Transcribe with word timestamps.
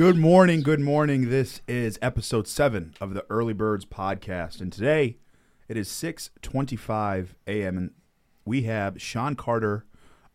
Good 0.00 0.16
morning, 0.16 0.62
good 0.62 0.80
morning. 0.80 1.28
This 1.28 1.60
is 1.68 1.98
episode 2.00 2.48
seven 2.48 2.94
of 3.02 3.12
the 3.12 3.26
Early 3.28 3.52
Birds 3.52 3.84
podcast, 3.84 4.62
and 4.62 4.72
today 4.72 5.18
it 5.68 5.76
is 5.76 5.90
six 5.90 6.30
twenty-five 6.40 7.34
a.m. 7.46 7.76
and 7.76 7.90
we 8.46 8.62
have 8.62 8.98
Sean 8.98 9.36
Carter, 9.36 9.84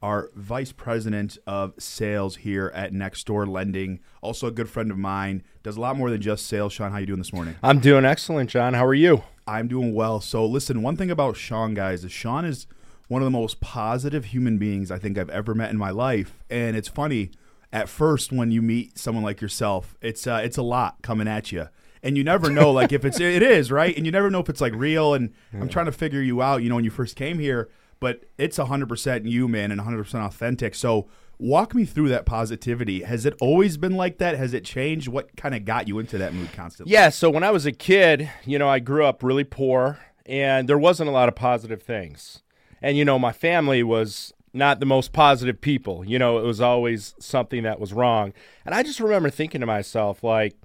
our 0.04 0.30
vice 0.36 0.72
president 0.72 1.40
of 1.48 1.74
sales 1.80 2.36
here 2.36 2.72
at 2.76 2.94
Next 2.94 3.26
Door 3.26 3.48
Lending, 3.48 4.02
also 4.22 4.46
a 4.46 4.52
good 4.52 4.70
friend 4.70 4.92
of 4.92 5.00
mine. 5.00 5.42
Does 5.64 5.78
a 5.78 5.82
lot 5.82 5.98
more 5.98 6.12
than 6.12 6.22
just 6.22 6.46
sales. 6.46 6.72
Sean, 6.72 6.92
how 6.92 7.00
you 7.00 7.08
doing 7.08 7.18
this 7.18 7.34
morning? 7.34 7.56
I'm 7.64 7.80
doing 7.80 8.06
excellent, 8.06 8.52
John. 8.52 8.76
How 8.76 8.86
are 8.86 8.94
you? 8.94 9.24
I'm 9.48 9.68
doing 9.68 9.96
well. 9.96 10.22
So, 10.22 10.46
listen, 10.46 10.84
one 10.84 10.96
thing 10.96 11.10
about 11.10 11.38
Sean, 11.38 11.74
guys, 11.74 12.04
is 12.04 12.12
Sean 12.12 12.46
is 12.46 12.68
one 13.08 13.24
of 13.24 13.26
the 13.26 13.32
most 13.32 13.62
positive 13.62 14.26
human 14.26 14.60
beings 14.60 14.92
I 14.92 15.00
think 15.00 15.18
I've 15.18 15.32
ever 15.32 15.56
met 15.56 15.72
in 15.72 15.78
my 15.80 15.90
life, 15.90 16.44
and 16.52 16.78
it's 16.78 16.88
funny 16.88 17.32
at 17.72 17.90
first 17.90 18.32
when 18.32 18.52
you 18.52 18.62
meet 18.62 18.98
someone 18.98 19.24
like 19.24 19.42
yourself, 19.42 19.96
it's 20.02 20.28
uh, 20.28 20.42
it's 20.44 20.58
a 20.58 20.64
lot 20.64 21.02
coming 21.02 21.28
at 21.28 21.52
you, 21.52 21.68
and 22.04 22.18
you 22.18 22.24
never 22.24 22.50
know 22.50 22.72
like 22.72 22.92
if 22.92 23.04
it's 23.06 23.20
it 23.20 23.42
is 23.42 23.72
right, 23.72 23.96
and 23.96 24.06
you 24.06 24.12
never 24.12 24.30
know 24.30 24.40
if 24.40 24.50
it's 24.50 24.62
like 24.62 24.74
real. 24.76 25.14
And 25.14 25.34
yeah. 25.54 25.62
I'm 25.62 25.70
trying 25.70 25.88
to 25.88 25.92
figure 25.92 26.22
you 26.22 26.42
out, 26.42 26.64
you 26.64 26.70
know, 26.70 26.76
when 26.76 26.86
you 26.86 26.92
first 26.92 27.16
came 27.16 27.40
here, 27.40 27.70
but 28.00 28.24
it's 28.38 28.58
100 28.58 28.88
percent 28.88 29.26
you, 29.26 29.48
man, 29.48 29.72
and 29.72 29.80
100 29.80 30.04
percent 30.04 30.24
authentic. 30.24 30.76
So 30.76 31.08
walk 31.38 31.76
me 31.76 31.86
through 31.86 32.10
that 32.10 32.26
positivity. 32.26 33.04
Has 33.04 33.26
it 33.26 33.36
always 33.42 33.78
been 33.78 33.96
like 33.96 34.18
that? 34.20 34.38
Has 34.38 34.54
it 34.54 34.64
changed? 34.64 35.08
What 35.08 35.36
kind 35.36 35.56
of 35.56 35.66
got 35.66 35.88
you 35.88 36.00
into 36.00 36.18
that 36.18 36.34
mood 36.34 36.52
constantly? 36.54 36.94
Yeah. 36.94 37.10
So 37.10 37.30
when 37.30 37.44
I 37.44 37.52
was 37.52 37.66
a 37.66 37.72
kid, 37.72 38.30
you 38.46 38.60
know, 38.60 38.70
I 38.70 38.80
grew 38.80 39.06
up 39.06 39.24
really 39.24 39.44
poor, 39.44 40.00
and 40.26 40.70
there 40.70 40.78
wasn't 40.78 41.10
a 41.10 41.14
lot 41.14 41.28
of 41.28 41.36
positive 41.36 41.82
things. 41.82 42.42
And 42.82 42.98
you 42.98 43.06
know, 43.06 43.18
my 43.18 43.32
family 43.32 43.84
was 43.84 44.34
not 44.56 44.80
the 44.80 44.86
most 44.86 45.14
positive 45.14 45.60
people. 45.62 46.06
You 46.06 46.18
know, 46.18 46.40
it 46.40 46.44
was 46.44 46.62
always 46.62 47.14
something 47.20 47.64
that 47.64 47.80
was 47.80 47.94
wrong. 47.94 48.34
And 48.66 48.74
I 48.74 48.84
just 48.84 49.00
remember 49.00 49.30
thinking 49.30 49.62
to 49.62 49.68
myself, 49.68 50.24
like, 50.24 50.56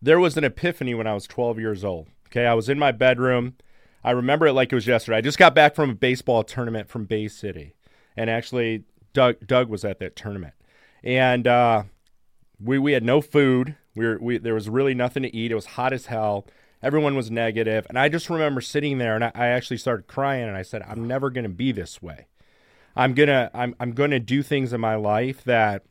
there 0.00 0.20
was 0.20 0.36
an 0.36 0.44
epiphany 0.44 0.94
when 0.94 1.06
I 1.06 1.14
was 1.14 1.26
12 1.26 1.58
years 1.58 1.84
old. 1.84 2.08
Okay. 2.28 2.46
I 2.46 2.54
was 2.54 2.68
in 2.68 2.78
my 2.78 2.92
bedroom. 2.92 3.54
I 4.02 4.10
remember 4.10 4.46
it 4.46 4.52
like 4.52 4.72
it 4.72 4.74
was 4.74 4.86
yesterday. 4.86 5.18
I 5.18 5.22
just 5.22 5.38
got 5.38 5.54
back 5.54 5.74
from 5.74 5.90
a 5.90 5.94
baseball 5.94 6.42
tournament 6.42 6.88
from 6.88 7.04
Bay 7.04 7.28
City. 7.28 7.74
And 8.16 8.28
actually, 8.28 8.84
Doug, 9.12 9.46
Doug 9.46 9.68
was 9.68 9.84
at 9.84 9.98
that 10.00 10.16
tournament. 10.16 10.54
And 11.02 11.46
uh, 11.46 11.84
we, 12.62 12.78
we 12.78 12.92
had 12.92 13.04
no 13.04 13.20
food. 13.20 13.76
We 13.94 14.04
were, 14.06 14.18
we, 14.20 14.38
there 14.38 14.54
was 14.54 14.68
really 14.68 14.94
nothing 14.94 15.22
to 15.22 15.34
eat. 15.34 15.52
It 15.52 15.54
was 15.54 15.66
hot 15.66 15.92
as 15.92 16.06
hell. 16.06 16.46
Everyone 16.82 17.14
was 17.14 17.30
negative. 17.30 17.86
And 17.88 17.98
I 17.98 18.08
just 18.08 18.28
remember 18.28 18.60
sitting 18.60 18.98
there 18.98 19.14
and 19.14 19.24
I, 19.24 19.32
I 19.34 19.46
actually 19.48 19.78
started 19.78 20.06
crying 20.06 20.46
and 20.46 20.56
I 20.56 20.62
said, 20.62 20.82
I'm 20.82 21.06
never 21.08 21.30
going 21.30 21.44
to 21.44 21.50
be 21.50 21.72
this 21.72 22.02
way. 22.02 22.26
I'm 22.96 23.14
gonna 23.14 23.50
I'm 23.54 23.74
I'm 23.80 23.92
gonna 23.92 24.20
do 24.20 24.42
things 24.42 24.72
in 24.72 24.80
my 24.80 24.94
life 24.94 25.44
that 25.44 25.84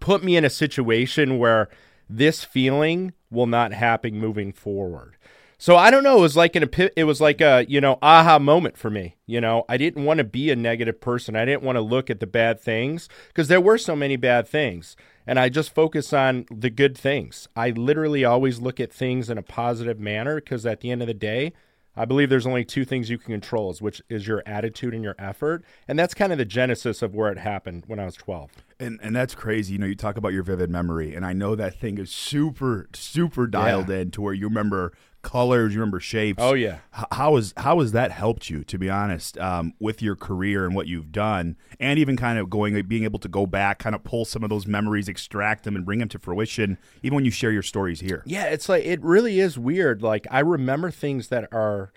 put 0.00 0.22
me 0.22 0.36
in 0.36 0.44
a 0.44 0.50
situation 0.50 1.38
where 1.38 1.68
this 2.08 2.44
feeling 2.44 3.12
will 3.30 3.46
not 3.46 3.72
happen 3.72 4.18
moving 4.18 4.52
forward. 4.52 5.16
So 5.58 5.76
I 5.76 5.90
don't 5.90 6.04
know. 6.04 6.18
It 6.18 6.22
was 6.22 6.36
like 6.36 6.54
an 6.54 6.68
it 6.96 7.04
was 7.04 7.20
like 7.20 7.40
a 7.40 7.64
you 7.66 7.80
know 7.80 7.98
aha 8.02 8.38
moment 8.38 8.76
for 8.76 8.90
me. 8.90 9.16
You 9.26 9.40
know, 9.40 9.64
I 9.68 9.78
didn't 9.78 10.04
want 10.04 10.18
to 10.18 10.24
be 10.24 10.50
a 10.50 10.56
negative 10.56 11.00
person. 11.00 11.34
I 11.34 11.46
didn't 11.46 11.62
want 11.62 11.76
to 11.76 11.80
look 11.82 12.10
at 12.10 12.20
the 12.20 12.26
bad 12.26 12.60
things 12.60 13.08
because 13.28 13.48
there 13.48 13.60
were 13.60 13.78
so 13.78 13.96
many 13.96 14.16
bad 14.16 14.46
things, 14.46 14.96
and 15.26 15.38
I 15.38 15.48
just 15.48 15.74
focus 15.74 16.12
on 16.12 16.44
the 16.50 16.68
good 16.68 16.96
things. 16.96 17.48
I 17.56 17.70
literally 17.70 18.24
always 18.24 18.60
look 18.60 18.80
at 18.80 18.92
things 18.92 19.30
in 19.30 19.38
a 19.38 19.42
positive 19.42 19.98
manner 19.98 20.36
because 20.36 20.66
at 20.66 20.80
the 20.80 20.90
end 20.90 21.00
of 21.00 21.08
the 21.08 21.14
day, 21.14 21.54
I 21.96 22.04
believe 22.04 22.28
there's 22.28 22.46
only 22.46 22.64
two 22.64 22.84
things 22.84 23.10
you 23.10 23.18
can 23.18 23.32
control, 23.32 23.72
which 23.74 24.02
is 24.08 24.26
your 24.26 24.42
attitude 24.46 24.94
and 24.94 25.02
your 25.02 25.14
effort, 25.18 25.64
and 25.88 25.98
that's 25.98 26.14
kind 26.14 26.32
of 26.32 26.38
the 26.38 26.44
genesis 26.44 27.02
of 27.02 27.14
where 27.14 27.30
it 27.32 27.38
happened 27.38 27.84
when 27.86 27.98
I 27.98 28.04
was 28.04 28.14
12. 28.14 28.50
And 28.78 29.00
and 29.02 29.16
that's 29.16 29.34
crazy. 29.34 29.72
You 29.72 29.78
know, 29.78 29.86
you 29.86 29.94
talk 29.94 30.16
about 30.16 30.32
your 30.32 30.42
vivid 30.42 30.70
memory, 30.70 31.14
and 31.14 31.24
I 31.24 31.32
know 31.32 31.54
that 31.54 31.74
thing 31.74 31.98
is 31.98 32.10
super 32.10 32.88
super 32.92 33.46
dialed 33.46 33.88
yeah. 33.88 33.96
in 33.96 34.10
to 34.12 34.20
where 34.20 34.34
you 34.34 34.46
remember 34.46 34.92
colors, 35.26 35.74
you 35.74 35.80
remember 35.80 35.98
shapes. 35.98 36.38
Oh 36.40 36.54
yeah. 36.54 36.78
How 37.10 37.36
is 37.36 37.52
how 37.56 37.80
has 37.80 37.92
that 37.92 38.12
helped 38.12 38.48
you, 38.48 38.62
to 38.64 38.78
be 38.78 38.88
honest, 38.88 39.36
um, 39.38 39.74
with 39.80 40.00
your 40.00 40.14
career 40.14 40.64
and 40.64 40.74
what 40.74 40.86
you've 40.86 41.10
done, 41.10 41.56
and 41.80 41.98
even 41.98 42.16
kind 42.16 42.38
of 42.38 42.48
going, 42.48 42.80
being 42.86 43.04
able 43.04 43.18
to 43.18 43.28
go 43.28 43.44
back, 43.44 43.80
kind 43.80 43.94
of 43.94 44.04
pull 44.04 44.24
some 44.24 44.44
of 44.44 44.50
those 44.50 44.66
memories, 44.66 45.08
extract 45.08 45.64
them, 45.64 45.74
and 45.74 45.84
bring 45.84 45.98
them 45.98 46.08
to 46.08 46.18
fruition, 46.18 46.78
even 47.02 47.16
when 47.16 47.24
you 47.24 47.32
share 47.32 47.50
your 47.50 47.62
stories 47.62 48.00
here. 48.00 48.22
Yeah, 48.24 48.44
it's 48.44 48.68
like 48.68 48.84
it 48.84 49.02
really 49.02 49.40
is 49.40 49.58
weird. 49.58 50.00
Like 50.00 50.26
I 50.30 50.40
remember 50.40 50.90
things 50.92 51.28
that 51.28 51.48
are 51.52 51.92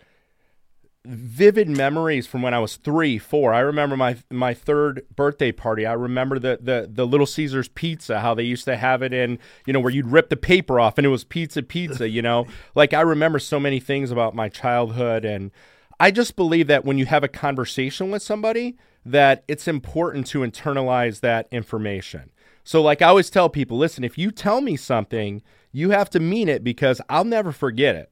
vivid 1.06 1.70
memories 1.70 2.28
from 2.28 2.42
when 2.42 2.54
I 2.54 2.60
was 2.60 2.76
three, 2.76 3.18
four. 3.18 3.54
I 3.54 3.60
remember 3.60 3.96
my 3.96 4.18
my 4.30 4.54
third 4.54 5.06
birthday 5.16 5.52
party. 5.52 5.86
I 5.86 5.94
remember 5.94 6.40
the 6.40 6.60
the 6.62 6.90
the 6.92 7.08
Little 7.08 7.26
Caesars 7.26 7.70
pizza, 7.70 8.20
how 8.20 8.34
they 8.34 8.44
used 8.44 8.66
to 8.66 8.76
have 8.76 9.02
it 9.02 9.14
in, 9.14 9.40
you 9.66 9.74
know, 9.74 9.80
where 9.80 9.94
you'd 9.94 10.08
rip 10.08 10.30
the 10.30 10.38
paper 10.38 10.80
off 10.80 10.98
and 10.98 11.06
it 11.06 11.09
was 11.09 11.24
pizza 11.24 11.64
pizza, 11.64 12.09
you 12.09 12.22
know. 12.22 12.48
like 12.76 12.94
I 12.94 13.02
remember 13.02 13.40
so 13.40 13.59
many 13.59 13.80
things 13.80 14.12
about 14.12 14.36
my 14.36 14.50
childhood 14.50 15.24
and 15.24 15.52
I 16.00 16.12
just 16.12 16.36
believe 16.36 16.68
that 16.68 16.86
when 16.86 16.98
you 16.98 17.06
have 17.06 17.24
a 17.24 17.30
conversation 17.30 18.12
with 18.12 18.22
somebody 18.22 18.78
that 19.06 19.44
it's 19.48 19.68
important 19.68 20.28
to 20.28 20.40
internalize 20.40 21.22
that 21.22 21.48
information. 21.52 22.32
So 22.64 22.82
like 22.82 23.02
I 23.02 23.08
always 23.08 23.30
tell 23.30 23.50
people, 23.50 23.78
listen, 23.78 24.04
if 24.04 24.18
you 24.18 24.32
tell 24.32 24.62
me 24.62 24.76
something, 24.76 25.42
you 25.72 25.92
have 25.92 26.09
to 26.12 26.20
mean 26.20 26.50
it 26.50 26.64
because 26.64 27.02
I'll 27.09 27.24
never 27.24 27.52
forget 27.52 27.96
it 27.96 28.12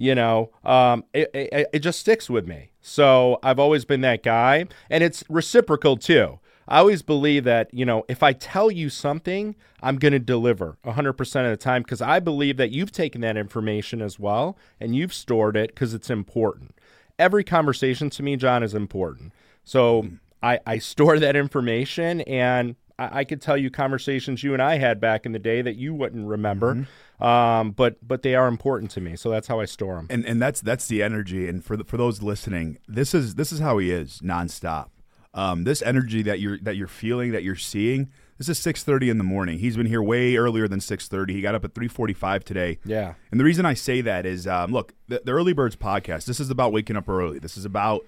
you 0.00 0.14
know, 0.14 0.50
um, 0.64 1.04
it, 1.12 1.30
it, 1.34 1.68
it 1.74 1.78
just 1.80 2.00
sticks 2.00 2.30
with 2.30 2.48
me. 2.48 2.70
So 2.80 3.38
I've 3.42 3.58
always 3.58 3.84
been 3.84 4.00
that 4.00 4.22
guy, 4.22 4.64
and 4.88 5.04
it's 5.04 5.22
reciprocal 5.28 5.98
too. 5.98 6.40
I 6.66 6.78
always 6.78 7.02
believe 7.02 7.44
that, 7.44 7.68
you 7.74 7.84
know, 7.84 8.04
if 8.08 8.22
I 8.22 8.32
tell 8.32 8.70
you 8.70 8.88
something, 8.88 9.56
I'm 9.82 9.98
going 9.98 10.12
to 10.12 10.18
deliver 10.18 10.78
100% 10.86 11.44
of 11.44 11.50
the 11.50 11.56
time 11.58 11.82
because 11.82 12.00
I 12.00 12.18
believe 12.18 12.56
that 12.56 12.70
you've 12.70 12.92
taken 12.92 13.20
that 13.20 13.36
information 13.36 14.00
as 14.00 14.18
well 14.18 14.56
and 14.80 14.96
you've 14.96 15.12
stored 15.12 15.54
it 15.54 15.74
because 15.74 15.92
it's 15.92 16.08
important. 16.08 16.74
Every 17.18 17.44
conversation 17.44 18.08
to 18.10 18.22
me, 18.22 18.36
John, 18.36 18.62
is 18.62 18.72
important. 18.72 19.32
So 19.64 20.08
I, 20.42 20.60
I 20.66 20.78
store 20.78 21.18
that 21.18 21.36
information 21.36 22.22
and 22.22 22.74
I, 23.00 23.20
I 23.20 23.24
could 23.24 23.40
tell 23.40 23.56
you 23.56 23.70
conversations 23.70 24.42
you 24.42 24.52
and 24.52 24.62
I 24.62 24.78
had 24.78 25.00
back 25.00 25.26
in 25.26 25.32
the 25.32 25.38
day 25.38 25.62
that 25.62 25.76
you 25.76 25.94
wouldn't 25.94 26.26
remember. 26.26 26.74
Mm-hmm 26.74 26.82
um, 27.20 27.72
but 27.72 27.96
but 28.06 28.22
they 28.22 28.34
are 28.34 28.48
important 28.48 28.90
to 28.92 29.00
me, 29.00 29.14
so 29.14 29.30
that's 29.30 29.46
how 29.46 29.60
I 29.60 29.66
store 29.66 29.96
them. 29.96 30.06
And 30.08 30.24
and 30.24 30.40
that's 30.40 30.60
that's 30.60 30.88
the 30.88 31.02
energy. 31.02 31.48
And 31.48 31.64
for 31.64 31.76
the, 31.76 31.84
for 31.84 31.96
those 31.96 32.22
listening, 32.22 32.78
this 32.88 33.14
is 33.14 33.34
this 33.34 33.52
is 33.52 33.60
how 33.60 33.78
he 33.78 33.90
is 33.90 34.20
nonstop. 34.20 34.88
Um, 35.34 35.64
this 35.64 35.82
energy 35.82 36.22
that 36.22 36.40
you're 36.40 36.58
that 36.60 36.76
you're 36.76 36.88
feeling, 36.88 37.32
that 37.32 37.42
you're 37.42 37.56
seeing. 37.56 38.10
This 38.38 38.48
is 38.48 38.58
six 38.58 38.82
thirty 38.82 39.10
in 39.10 39.18
the 39.18 39.24
morning. 39.24 39.58
He's 39.58 39.76
been 39.76 39.86
here 39.86 40.02
way 40.02 40.36
earlier 40.36 40.66
than 40.66 40.80
six 40.80 41.08
thirty. 41.08 41.34
He 41.34 41.42
got 41.42 41.54
up 41.54 41.64
at 41.64 41.74
three 41.74 41.88
forty 41.88 42.14
five 42.14 42.42
today. 42.42 42.78
Yeah. 42.86 43.14
And 43.30 43.38
the 43.38 43.44
reason 43.44 43.66
I 43.66 43.74
say 43.74 44.00
that 44.00 44.24
is, 44.24 44.46
um, 44.46 44.72
look, 44.72 44.94
the, 45.08 45.20
the 45.22 45.32
Early 45.32 45.52
Birds 45.52 45.76
podcast. 45.76 46.24
This 46.24 46.40
is 46.40 46.48
about 46.48 46.72
waking 46.72 46.96
up 46.96 47.06
early. 47.06 47.38
This 47.38 47.58
is 47.58 47.66
about 47.66 48.06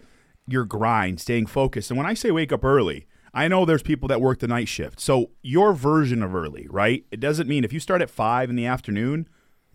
your 0.48 0.64
grind, 0.64 1.20
staying 1.20 1.46
focused. 1.46 1.90
And 1.90 1.98
when 1.98 2.06
I 2.06 2.14
say 2.14 2.30
wake 2.30 2.50
up 2.50 2.64
early, 2.64 3.06
I 3.34 3.48
know 3.48 3.64
there's 3.64 3.82
people 3.82 4.08
that 4.08 4.20
work 4.20 4.40
the 4.40 4.48
night 4.48 4.68
shift. 4.68 5.00
So 5.00 5.30
your 5.42 5.72
version 5.72 6.22
of 6.22 6.34
early, 6.34 6.66
right? 6.68 7.04
It 7.10 7.20
doesn't 7.20 7.48
mean 7.48 7.64
if 7.64 7.72
you 7.72 7.80
start 7.80 8.02
at 8.02 8.10
five 8.10 8.50
in 8.50 8.56
the 8.56 8.66
afternoon. 8.66 9.28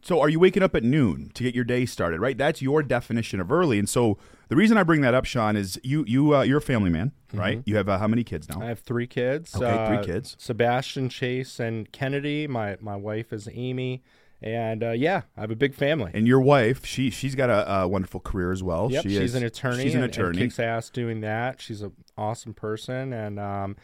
So 0.03 0.21
are 0.21 0.29
you 0.29 0.39
waking 0.39 0.61
up 0.61 0.75
at 0.75 0.83
noon 0.83 1.31
to 1.33 1.43
get 1.43 1.55
your 1.55 1.63
day 1.63 1.85
started, 1.85 2.21
right? 2.21 2.37
That's 2.37 2.61
your 2.61 2.83
definition 2.83 3.39
of 3.39 3.51
early. 3.51 3.79
And 3.79 3.89
so 3.89 4.17
the 4.47 4.55
reason 4.55 4.77
I 4.77 4.83
bring 4.83 5.01
that 5.01 5.13
up, 5.13 5.25
Sean, 5.25 5.55
is 5.55 5.79
you 5.83 6.05
you 6.07 6.35
uh, 6.35 6.43
you're 6.43 6.59
a 6.59 6.61
family 6.61 6.91
man, 6.91 7.11
mm-hmm. 7.29 7.39
right? 7.39 7.57
Mm-hmm. 7.57 7.69
You 7.69 7.75
have 7.77 7.89
uh, 7.89 7.97
how 7.97 8.07
many 8.07 8.23
kids 8.23 8.47
now? 8.47 8.61
I 8.61 8.65
have 8.65 8.79
three 8.79 9.07
kids. 9.07 9.55
Okay, 9.55 9.65
uh, 9.65 9.87
three 9.87 10.05
kids. 10.05 10.35
Sebastian, 10.39 11.09
Chase, 11.09 11.59
and 11.59 11.91
Kennedy. 11.91 12.47
My 12.47 12.77
my 12.79 12.95
wife 12.95 13.33
is 13.33 13.49
Amy. 13.51 14.03
And 14.41 14.83
uh, 14.83 14.91
yeah, 14.91 15.23
I 15.35 15.41
have 15.41 15.51
a 15.51 15.55
big 15.55 15.73
family. 15.73 16.11
And 16.13 16.27
your 16.27 16.39
wife, 16.39 16.85
she 16.85 17.09
she's 17.09 17.33
got 17.33 17.49
a, 17.49 17.81
a 17.81 17.87
wonderful 17.87 18.19
career 18.19 18.51
as 18.51 18.61
well. 18.61 18.89
Yep, 18.91 19.03
she 19.03 19.09
she's 19.09 19.19
is, 19.19 19.35
an 19.35 19.43
attorney. 19.43 19.83
She's 19.83 19.95
an 19.95 20.03
and, 20.03 20.11
attorney. 20.11 20.41
And 20.41 20.51
kicks 20.51 20.59
ass 20.59 20.89
doing 20.89 21.21
that. 21.21 21.59
She's 21.59 21.81
an 21.81 21.93
awesome 22.17 22.53
person. 22.53 23.13
And 23.13 23.39
um, 23.39 23.75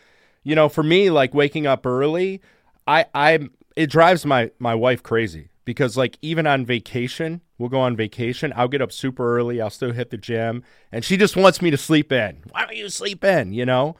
you 0.44 0.56
know, 0.56 0.70
for 0.70 0.84
me, 0.84 1.10
like 1.10 1.34
waking 1.34 1.66
up 1.66 1.86
early, 1.86 2.42
I 2.88 3.06
I 3.16 3.50
it 3.76 3.90
drives 3.90 4.26
my 4.26 4.52
my 4.60 4.76
wife 4.76 5.02
crazy 5.02 5.50
because 5.66 5.98
like 5.98 6.18
even 6.22 6.46
on 6.46 6.66
vacation, 6.66 7.42
we'll 7.58 7.70
go 7.70 7.80
on 7.80 7.96
vacation. 7.96 8.54
I'll 8.56 8.68
get 8.68 8.82
up 8.82 8.92
super 8.92 9.36
early. 9.36 9.60
I'll 9.60 9.72
still 9.72 9.92
hit 9.92 10.12
the 10.12 10.18
gym, 10.18 10.64
and 10.92 11.04
she 11.04 11.18
just 11.18 11.36
wants 11.36 11.64
me 11.64 11.72
to 11.72 11.78
sleep 11.78 12.12
in. 12.12 12.44
Why 12.52 12.66
don't 12.66 12.76
you 12.76 12.90
sleep 12.90 13.24
in? 13.24 13.54
You 13.54 13.66
know, 13.66 13.96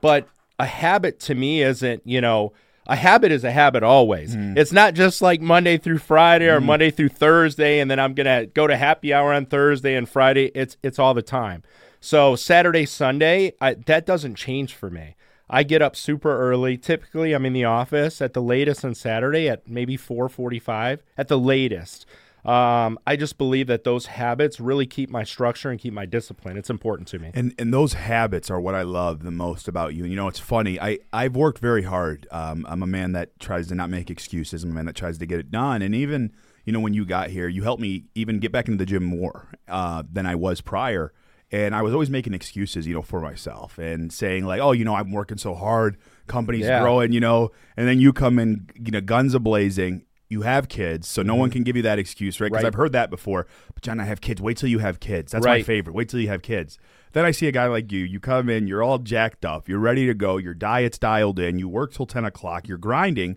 but 0.00 0.28
a 0.58 0.66
habit 0.66 1.20
to 1.20 1.34
me 1.34 1.62
isn't 1.62 2.06
you 2.06 2.22
know 2.22 2.52
a 2.88 2.96
habit 2.96 3.30
is 3.30 3.44
a 3.44 3.50
habit 3.50 3.82
always. 3.82 4.34
Mm. 4.34 4.56
It's 4.56 4.72
not 4.72 4.94
just 4.94 5.20
like 5.20 5.40
Monday 5.40 5.76
through 5.76 5.98
Friday 5.98 6.48
or 6.48 6.60
mm. 6.60 6.64
Monday 6.64 6.90
through 6.90 7.10
Thursday, 7.10 7.80
and 7.80 7.90
then 7.90 8.00
I'm 8.00 8.14
gonna 8.14 8.46
go 8.46 8.66
to 8.66 8.76
happy 8.76 9.12
hour 9.12 9.32
on 9.32 9.46
Thursday 9.46 9.94
and 9.94 10.08
Friday. 10.08 10.46
It's 10.54 10.76
it's 10.82 10.98
all 10.98 11.14
the 11.14 11.22
time. 11.22 11.62
So 12.00 12.36
Saturday, 12.36 12.86
Sunday, 12.86 13.52
I, 13.60 13.74
that 13.74 14.06
doesn't 14.06 14.36
change 14.36 14.74
for 14.74 14.88
me. 14.88 15.16
I 15.50 15.62
get 15.62 15.82
up 15.82 15.96
super 15.96 16.38
early. 16.38 16.76
Typically, 16.76 17.32
I'm 17.32 17.46
in 17.46 17.52
the 17.52 17.64
office 17.64 18.20
at 18.20 18.34
the 18.34 18.42
latest 18.42 18.84
on 18.84 18.94
Saturday 18.94 19.48
at 19.48 19.68
maybe 19.68 19.96
4:45 19.96 21.00
at 21.16 21.28
the 21.28 21.38
latest. 21.38 22.06
Um, 22.44 22.98
I 23.06 23.16
just 23.16 23.36
believe 23.36 23.66
that 23.66 23.84
those 23.84 24.06
habits 24.06 24.60
really 24.60 24.86
keep 24.86 25.10
my 25.10 25.24
structure 25.24 25.70
and 25.70 25.78
keep 25.78 25.92
my 25.92 26.06
discipline. 26.06 26.56
It's 26.56 26.70
important 26.70 27.08
to 27.08 27.18
me. 27.18 27.30
And 27.34 27.54
and 27.58 27.74
those 27.74 27.94
habits 27.94 28.50
are 28.50 28.60
what 28.60 28.74
I 28.74 28.82
love 28.82 29.22
the 29.22 29.30
most 29.30 29.68
about 29.68 29.94
you. 29.94 30.04
And 30.04 30.10
you 30.12 30.16
know, 30.16 30.28
it's 30.28 30.38
funny. 30.38 30.80
I 30.80 30.98
I've 31.12 31.34
worked 31.36 31.58
very 31.58 31.82
hard. 31.82 32.26
Um, 32.30 32.64
I'm 32.68 32.82
a 32.82 32.86
man 32.86 33.12
that 33.12 33.38
tries 33.40 33.66
to 33.68 33.74
not 33.74 33.90
make 33.90 34.08
excuses. 34.10 34.64
I'm 34.64 34.70
a 34.70 34.74
man 34.74 34.86
that 34.86 34.94
tries 34.96 35.18
to 35.18 35.26
get 35.26 35.40
it 35.40 35.50
done. 35.50 35.82
And 35.82 35.94
even 35.94 36.32
you 36.64 36.72
know, 36.72 36.80
when 36.80 36.92
you 36.92 37.06
got 37.06 37.30
here, 37.30 37.48
you 37.48 37.62
helped 37.62 37.80
me 37.80 38.04
even 38.14 38.38
get 38.40 38.52
back 38.52 38.68
into 38.68 38.76
the 38.76 38.84
gym 38.86 39.02
more 39.02 39.48
uh, 39.68 40.02
than 40.10 40.26
I 40.26 40.34
was 40.34 40.60
prior. 40.60 41.14
And 41.50 41.74
I 41.74 41.80
was 41.80 41.94
always 41.94 42.10
making 42.10 42.34
excuses, 42.34 42.86
you 42.86 42.92
know, 42.92 43.00
for 43.00 43.22
myself 43.22 43.78
and 43.78 44.12
saying 44.12 44.44
like, 44.44 44.60
"Oh, 44.60 44.72
you 44.72 44.84
know, 44.84 44.94
I'm 44.94 45.10
working 45.10 45.38
so 45.38 45.54
hard, 45.54 45.96
company's 46.26 46.66
Yeah. 46.66 46.80
growing, 46.80 47.12
you 47.12 47.20
know." 47.20 47.52
And 47.74 47.88
then 47.88 48.00
you 48.00 48.12
come 48.12 48.38
in, 48.38 48.68
you 48.74 48.90
know, 48.92 49.00
guns 49.00 49.34
a 49.34 49.40
blazing. 49.40 50.04
You 50.30 50.42
have 50.42 50.68
kids, 50.68 51.08
so 51.08 51.22
no 51.22 51.34
one 51.34 51.50
can 51.50 51.62
give 51.62 51.74
you 51.74 51.82
that 51.82 51.98
excuse, 51.98 52.38
right? 52.40 52.50
Because 52.50 52.58
Mm-hmm. 52.58 52.64
Right. 52.64 52.68
I've 52.68 52.74
heard 52.74 52.92
that 52.92 53.08
before. 53.08 53.46
But 53.72 53.82
John, 53.82 53.98
I 53.98 54.04
have 54.04 54.20
kids. 54.20 54.42
Wait 54.42 54.58
till 54.58 54.68
you 54.68 54.78
have 54.78 55.00
kids. 55.00 55.32
That's 55.32 55.44
my 55.44 55.62
favorite. 55.62 55.94
Wait 55.94 56.08
till 56.10 56.20
you 56.20 56.28
have 56.28 56.42
kids. 56.42 56.78
Then 57.12 57.24
I 57.24 57.30
see 57.30 57.46
a 57.46 57.52
guy 57.52 57.66
like 57.66 57.90
you. 57.90 58.04
You 58.04 58.20
come 58.20 58.50
in, 58.50 58.66
you're 58.66 58.82
all 58.82 58.98
jacked 58.98 59.44
up, 59.44 59.68
you're 59.68 59.78
ready 59.78 60.06
to 60.06 60.14
go, 60.14 60.36
your 60.36 60.52
diet's 60.54 60.98
dialed 60.98 61.38
in, 61.38 61.58
you 61.58 61.68
work 61.68 61.92
till 61.94 62.04
10 62.06 62.24
o'clock, 62.26 62.68
you're 62.68 62.78
grinding. 62.78 63.36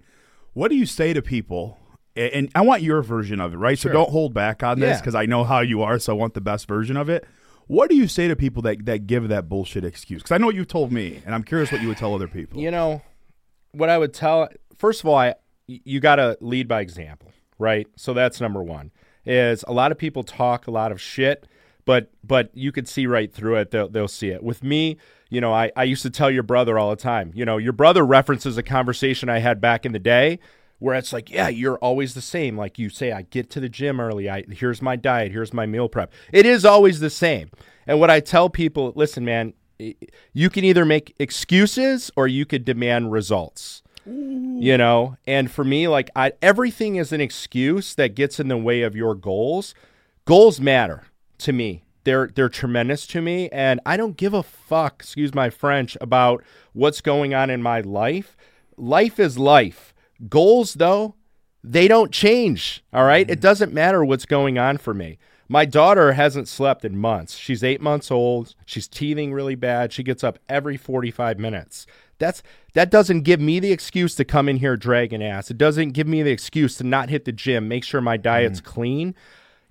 What 0.54 0.70
do 0.70 0.76
you 0.76 0.86
say 0.86 1.14
to 1.14 1.22
people? 1.22 1.78
And 2.18 2.52
I 2.54 2.62
want 2.62 2.82
your 2.82 3.02
version 3.02 3.40
of 3.40 3.54
it, 3.54 3.58
right? 3.58 3.80
So 3.80 3.88
don't 3.90 4.10
hold 4.10 4.34
back 4.34 4.64
on 4.64 4.82
this 4.82 5.00
because 5.00 5.16
I 5.16 5.26
know 5.26 5.46
how 5.46 5.62
you 5.62 5.82
are, 5.82 5.98
so 5.98 6.14
I 6.14 6.18
want 6.18 6.34
the 6.34 6.42
best 6.42 6.68
version 6.68 6.98
of 6.98 7.10
it. 7.10 7.26
What 7.68 7.90
do 7.90 7.96
you 7.96 8.10
say 8.10 8.28
to 8.28 8.36
people 8.36 8.62
that, 8.64 8.86
that 8.86 9.08
give 9.08 9.30
that 9.30 9.48
bullshit 9.48 9.86
excuse? 9.86 10.22
Because 10.22 10.36
I 10.36 10.38
know 10.38 10.48
what 10.48 10.56
you've 10.56 10.68
told 10.68 10.92
me, 10.92 11.22
and 11.26 11.34
I'm 11.34 11.44
curious 11.44 11.72
what 11.72 11.82
you 11.82 11.88
would 11.88 11.96
tell 11.96 12.14
other 12.14 12.28
people. 12.28 12.60
You 12.60 12.70
know, 12.70 13.02
what 13.72 13.88
I 13.90 13.98
would 13.98 14.14
tell 14.14 14.50
first 14.78 15.00
of 15.00 15.06
all, 15.08 15.16
I 15.16 15.36
you 15.84 16.00
got 16.00 16.16
to 16.16 16.38
lead 16.42 16.68
by 16.68 16.82
example, 16.82 17.32
right? 17.60 17.88
So 17.96 18.14
that's 18.14 18.42
number 18.42 18.64
1. 18.64 18.92
Is 19.26 19.64
a 19.68 19.74
lot 19.74 19.92
of 19.92 19.98
people 19.98 20.24
talk 20.24 20.66
a 20.66 20.72
lot 20.72 20.92
of 20.92 21.00
shit, 21.00 21.48
but 21.86 22.10
but 22.24 22.50
you 22.56 22.72
could 22.72 22.88
see 22.88 23.06
right 23.06 23.32
through 23.32 23.58
it. 23.58 23.72
They'll 23.72 23.88
they'll 23.88 24.08
see 24.08 24.30
it. 24.30 24.42
With 24.42 24.64
me, 24.64 24.98
you 25.30 25.40
know, 25.42 25.54
I 25.54 25.72
I 25.76 25.84
used 25.84 26.02
to 26.02 26.10
tell 26.10 26.32
your 26.32 26.44
brother 26.44 26.80
all 26.80 26.90
the 26.90 26.96
time. 26.96 27.32
You 27.36 27.46
know, 27.46 27.58
your 27.58 27.74
brother 27.74 28.04
references 28.04 28.58
a 28.58 28.64
conversation 28.64 29.30
I 29.30 29.38
had 29.38 29.62
back 29.62 29.86
in 29.86 29.92
the 29.92 30.00
day 30.00 30.40
where 30.80 30.96
it's 30.96 31.14
like, 31.14 31.30
yeah, 31.30 31.48
you're 31.48 31.78
always 31.78 32.16
the 32.16 32.22
same. 32.22 32.58
Like 32.58 32.80
you 32.80 32.90
say, 32.90 33.12
I 33.12 33.22
get 33.22 33.52
to 33.52 33.60
the 33.60 33.70
gym 33.70 34.00
early. 34.00 34.28
I 34.28 34.44
here's 34.50 34.82
my 34.82 34.96
diet. 34.96 35.32
Here's 35.32 35.54
my 35.54 35.68
meal 35.68 35.88
prep. 35.88 36.12
It 36.34 36.48
is 36.48 36.66
always 36.66 37.00
the 37.00 37.12
same. 37.12 37.52
And 37.86 38.00
what 38.00 38.10
I 38.10 38.20
tell 38.20 38.50
people, 38.50 38.92
listen, 38.96 39.24
man, 39.24 39.54
you 40.34 40.50
can 40.50 40.64
either 40.64 40.86
make 40.86 41.16
excuses 41.20 42.10
or 42.16 42.28
you 42.28 42.46
could 42.46 42.66
demand 42.66 43.12
results. 43.12 43.81
You 44.06 44.78
know, 44.78 45.18
and 45.28 45.50
for 45.52 45.64
me, 45.64 45.88
like 45.88 46.10
I, 46.16 46.34
everything 46.42 46.96
is 46.96 47.12
an 47.12 47.22
excuse 47.22 47.94
that 47.96 48.16
gets 48.16 48.40
in 48.40 48.48
the 48.48 48.58
way 48.58 48.82
of 48.82 48.96
your 48.96 49.16
goals. 49.16 49.76
Goals 50.26 50.60
matter 50.60 51.04
to 51.40 51.54
me. 51.54 51.84
They're 52.04 52.28
they're 52.28 52.50
tremendous 52.50 53.06
to 53.08 53.22
me, 53.22 53.50
and 53.50 53.80
I 53.86 53.98
don't 53.98 54.18
give 54.18 54.34
a 54.34 54.44
fuck. 54.44 55.02
Excuse 55.02 55.36
my 55.36 55.50
French 55.50 55.98
about 56.02 56.44
what's 56.74 57.02
going 57.02 57.34
on 57.34 57.50
in 57.50 57.62
my 57.62 57.82
life. 57.82 58.36
Life 58.76 59.20
is 59.20 59.38
life. 59.38 59.94
Goals, 60.30 60.76
though, 60.76 61.16
they 61.64 61.88
don't 61.88 62.12
change. 62.12 62.84
All 62.94 63.06
right? 63.06 63.30
It 63.30 63.34
mm-hmm. 63.34 63.42
doesn't 63.42 63.74
matter 63.74 64.04
what's 64.04 64.26
going 64.26 64.58
on 64.58 64.78
for 64.78 64.94
me. 64.94 65.18
My 65.48 65.66
daughter 65.66 66.14
hasn't 66.14 66.48
slept 66.48 66.86
in 66.86 66.98
months. 66.98 67.36
She's 67.36 67.64
eight 67.64 67.82
months 67.82 68.10
old. 68.10 68.56
She's 68.66 68.88
teething 68.88 69.34
really 69.34 69.56
bad. 69.56 69.92
She 69.92 70.02
gets 70.02 70.24
up 70.24 70.40
every 70.48 70.78
45 70.78 71.40
minutes. 71.40 71.86
That's 72.22 72.42
that 72.74 72.90
doesn't 72.90 73.24
give 73.24 73.42
me 73.42 73.60
the 73.60 73.74
excuse 73.74 74.16
to 74.16 74.24
come 74.24 74.48
in 74.48 74.58
here 74.58 74.78
dragging 74.78 75.22
ass. 75.22 75.52
It 75.52 75.58
doesn't 75.58 75.92
give 75.92 76.08
me 76.08 76.24
the 76.24 76.32
excuse 76.32 76.78
to 76.78 76.86
not 76.86 77.10
hit 77.10 77.26
the 77.26 77.34
gym, 77.34 77.68
make 77.68 77.84
sure 77.84 78.00
my 78.00 78.16
diet's 78.16 78.62
mm. 78.62 78.66
clean. 78.66 79.16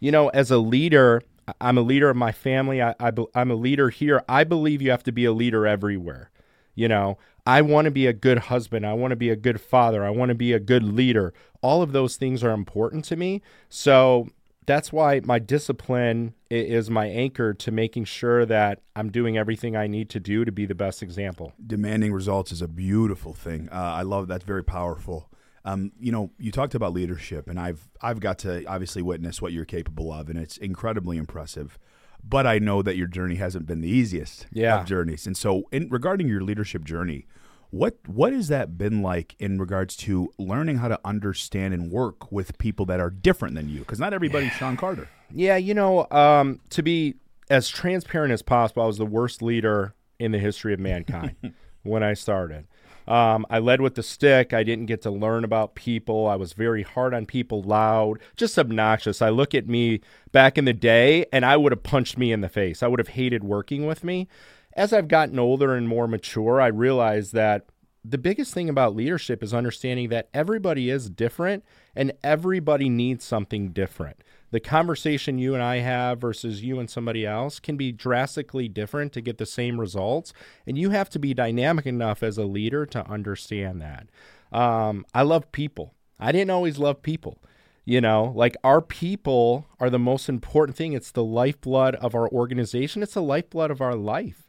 You 0.00 0.12
know, 0.12 0.28
as 0.30 0.50
a 0.50 0.58
leader, 0.58 1.22
I'm 1.60 1.78
a 1.78 1.82
leader 1.82 2.10
of 2.10 2.16
my 2.16 2.32
family. 2.32 2.82
I, 2.82 2.94
I, 3.00 3.12
I'm 3.34 3.50
a 3.50 3.54
leader 3.54 3.88
here. 3.90 4.22
I 4.28 4.44
believe 4.44 4.82
you 4.82 4.90
have 4.90 5.04
to 5.04 5.12
be 5.12 5.24
a 5.24 5.32
leader 5.32 5.66
everywhere. 5.66 6.30
You 6.74 6.88
know, 6.88 7.18
I 7.46 7.62
want 7.62 7.86
to 7.86 7.90
be 7.90 8.06
a 8.06 8.12
good 8.12 8.38
husband. 8.38 8.86
I 8.86 8.92
want 8.94 9.12
to 9.12 9.16
be 9.16 9.30
a 9.30 9.36
good 9.36 9.60
father. 9.60 10.04
I 10.04 10.10
want 10.10 10.30
to 10.30 10.34
be 10.34 10.52
a 10.52 10.60
good 10.60 10.82
leader. 10.82 11.32
All 11.62 11.82
of 11.82 11.92
those 11.92 12.16
things 12.16 12.42
are 12.42 12.52
important 12.52 13.04
to 13.06 13.16
me. 13.16 13.42
So 13.68 14.28
that's 14.66 14.92
why 14.92 15.20
my 15.24 15.38
discipline 15.38 16.34
is 16.50 16.90
my 16.90 17.06
anchor 17.06 17.54
to 17.54 17.70
making 17.70 18.04
sure 18.04 18.44
that 18.46 18.80
I'm 18.94 19.10
doing 19.10 19.36
everything 19.38 19.76
I 19.76 19.86
need 19.86 20.08
to 20.10 20.20
do 20.20 20.44
to 20.44 20.52
be 20.52 20.66
the 20.66 20.74
best 20.74 21.02
example. 21.02 21.52
demanding 21.66 22.12
results 22.12 22.52
is 22.52 22.62
a 22.62 22.68
beautiful 22.68 23.32
thing. 23.32 23.68
Uh, 23.72 23.74
I 23.76 24.02
love 24.02 24.28
that's 24.28 24.44
very 24.44 24.64
powerful. 24.64 25.30
Um, 25.64 25.92
you 26.00 26.10
know, 26.12 26.30
you 26.38 26.50
talked 26.52 26.74
about 26.74 26.92
leadership, 26.92 27.48
and 27.48 27.58
I've 27.60 27.86
I've 28.00 28.20
got 28.20 28.38
to 28.40 28.64
obviously 28.64 29.02
witness 29.02 29.42
what 29.42 29.52
you're 29.52 29.64
capable 29.66 30.12
of, 30.12 30.28
and 30.30 30.38
it's 30.38 30.56
incredibly 30.56 31.16
impressive. 31.18 31.78
But 32.26 32.46
I 32.46 32.58
know 32.58 32.82
that 32.82 32.96
your 32.96 33.06
journey 33.06 33.36
hasn't 33.36 33.66
been 33.66 33.80
the 33.80 33.88
easiest 33.88 34.46
Yeah. 34.52 34.80
of 34.80 34.86
journeys, 34.86 35.26
and 35.26 35.36
so 35.36 35.64
in 35.72 35.88
regarding 35.90 36.28
your 36.28 36.42
leadership 36.42 36.84
journey, 36.84 37.26
what 37.70 37.96
what 38.06 38.32
has 38.32 38.48
that 38.48 38.76
been 38.76 39.02
like 39.02 39.36
in 39.38 39.58
regards 39.58 39.96
to 39.96 40.32
learning 40.38 40.78
how 40.78 40.88
to 40.88 40.98
understand 41.04 41.72
and 41.72 41.90
work 41.90 42.30
with 42.30 42.58
people 42.58 42.84
that 42.86 43.00
are 43.00 43.10
different 43.10 43.54
than 43.54 43.68
you? 43.68 43.80
Because 43.80 44.00
not 44.00 44.12
everybody's 44.12 44.52
Sean 44.52 44.76
Carter. 44.76 45.08
Yeah, 45.32 45.56
you 45.56 45.74
know, 45.74 46.06
um, 46.10 46.60
to 46.70 46.82
be 46.82 47.14
as 47.48 47.68
transparent 47.68 48.32
as 48.32 48.42
possible, 48.42 48.82
I 48.82 48.86
was 48.86 48.98
the 48.98 49.06
worst 49.06 49.42
leader 49.42 49.94
in 50.18 50.32
the 50.32 50.38
history 50.38 50.74
of 50.74 50.80
mankind 50.80 51.36
when 51.82 52.02
I 52.02 52.14
started. 52.14 52.66
Um, 53.08 53.44
I 53.50 53.58
led 53.58 53.80
with 53.80 53.96
the 53.96 54.02
stick. 54.02 54.52
I 54.52 54.62
didn't 54.62 54.86
get 54.86 55.02
to 55.02 55.10
learn 55.10 55.42
about 55.42 55.74
people. 55.74 56.28
I 56.28 56.36
was 56.36 56.52
very 56.52 56.82
hard 56.82 57.12
on 57.12 57.26
people, 57.26 57.62
loud, 57.62 58.20
just 58.36 58.56
obnoxious. 58.58 59.20
I 59.20 59.30
look 59.30 59.54
at 59.54 59.66
me 59.66 60.00
back 60.30 60.56
in 60.56 60.64
the 60.64 60.72
day, 60.72 61.26
and 61.32 61.44
I 61.44 61.56
would 61.56 61.72
have 61.72 61.82
punched 61.82 62.18
me 62.18 62.30
in 62.30 62.40
the 62.40 62.48
face. 62.48 62.82
I 62.82 62.86
would 62.86 63.00
have 63.00 63.08
hated 63.08 63.42
working 63.42 63.86
with 63.86 64.04
me. 64.04 64.28
As 64.74 64.92
I've 64.92 65.08
gotten 65.08 65.38
older 65.38 65.74
and 65.74 65.88
more 65.88 66.06
mature, 66.06 66.60
I 66.60 66.68
realize 66.68 67.32
that 67.32 67.66
the 68.04 68.18
biggest 68.18 68.54
thing 68.54 68.68
about 68.68 68.96
leadership 68.96 69.42
is 69.42 69.52
understanding 69.52 70.08
that 70.08 70.28
everybody 70.32 70.88
is 70.88 71.10
different 71.10 71.64
and 71.94 72.12
everybody 72.22 72.88
needs 72.88 73.24
something 73.24 73.72
different. 73.72 74.22
The 74.52 74.60
conversation 74.60 75.38
you 75.38 75.54
and 75.54 75.62
I 75.62 75.78
have 75.78 76.20
versus 76.20 76.62
you 76.62 76.80
and 76.80 76.88
somebody 76.88 77.26
else 77.26 77.60
can 77.60 77.76
be 77.76 77.92
drastically 77.92 78.68
different 78.68 79.12
to 79.12 79.20
get 79.20 79.38
the 79.38 79.46
same 79.46 79.78
results. 79.78 80.32
And 80.66 80.78
you 80.78 80.90
have 80.90 81.10
to 81.10 81.18
be 81.18 81.34
dynamic 81.34 81.86
enough 81.86 82.22
as 82.22 82.38
a 82.38 82.44
leader 82.44 82.86
to 82.86 83.06
understand 83.06 83.82
that. 83.82 84.08
Um, 84.50 85.04
I 85.14 85.22
love 85.22 85.52
people. 85.52 85.94
I 86.18 86.32
didn't 86.32 86.50
always 86.50 86.78
love 86.78 87.02
people. 87.02 87.38
You 87.84 88.00
know, 88.00 88.32
like 88.36 88.56
our 88.62 88.80
people 88.80 89.66
are 89.78 89.90
the 89.90 89.98
most 89.98 90.28
important 90.28 90.76
thing. 90.76 90.92
It's 90.92 91.10
the 91.10 91.24
lifeblood 91.24 91.96
of 91.96 92.14
our 92.14 92.28
organization, 92.28 93.02
it's 93.02 93.14
the 93.14 93.22
lifeblood 93.22 93.70
of 93.70 93.80
our 93.80 93.94
life. 93.94 94.46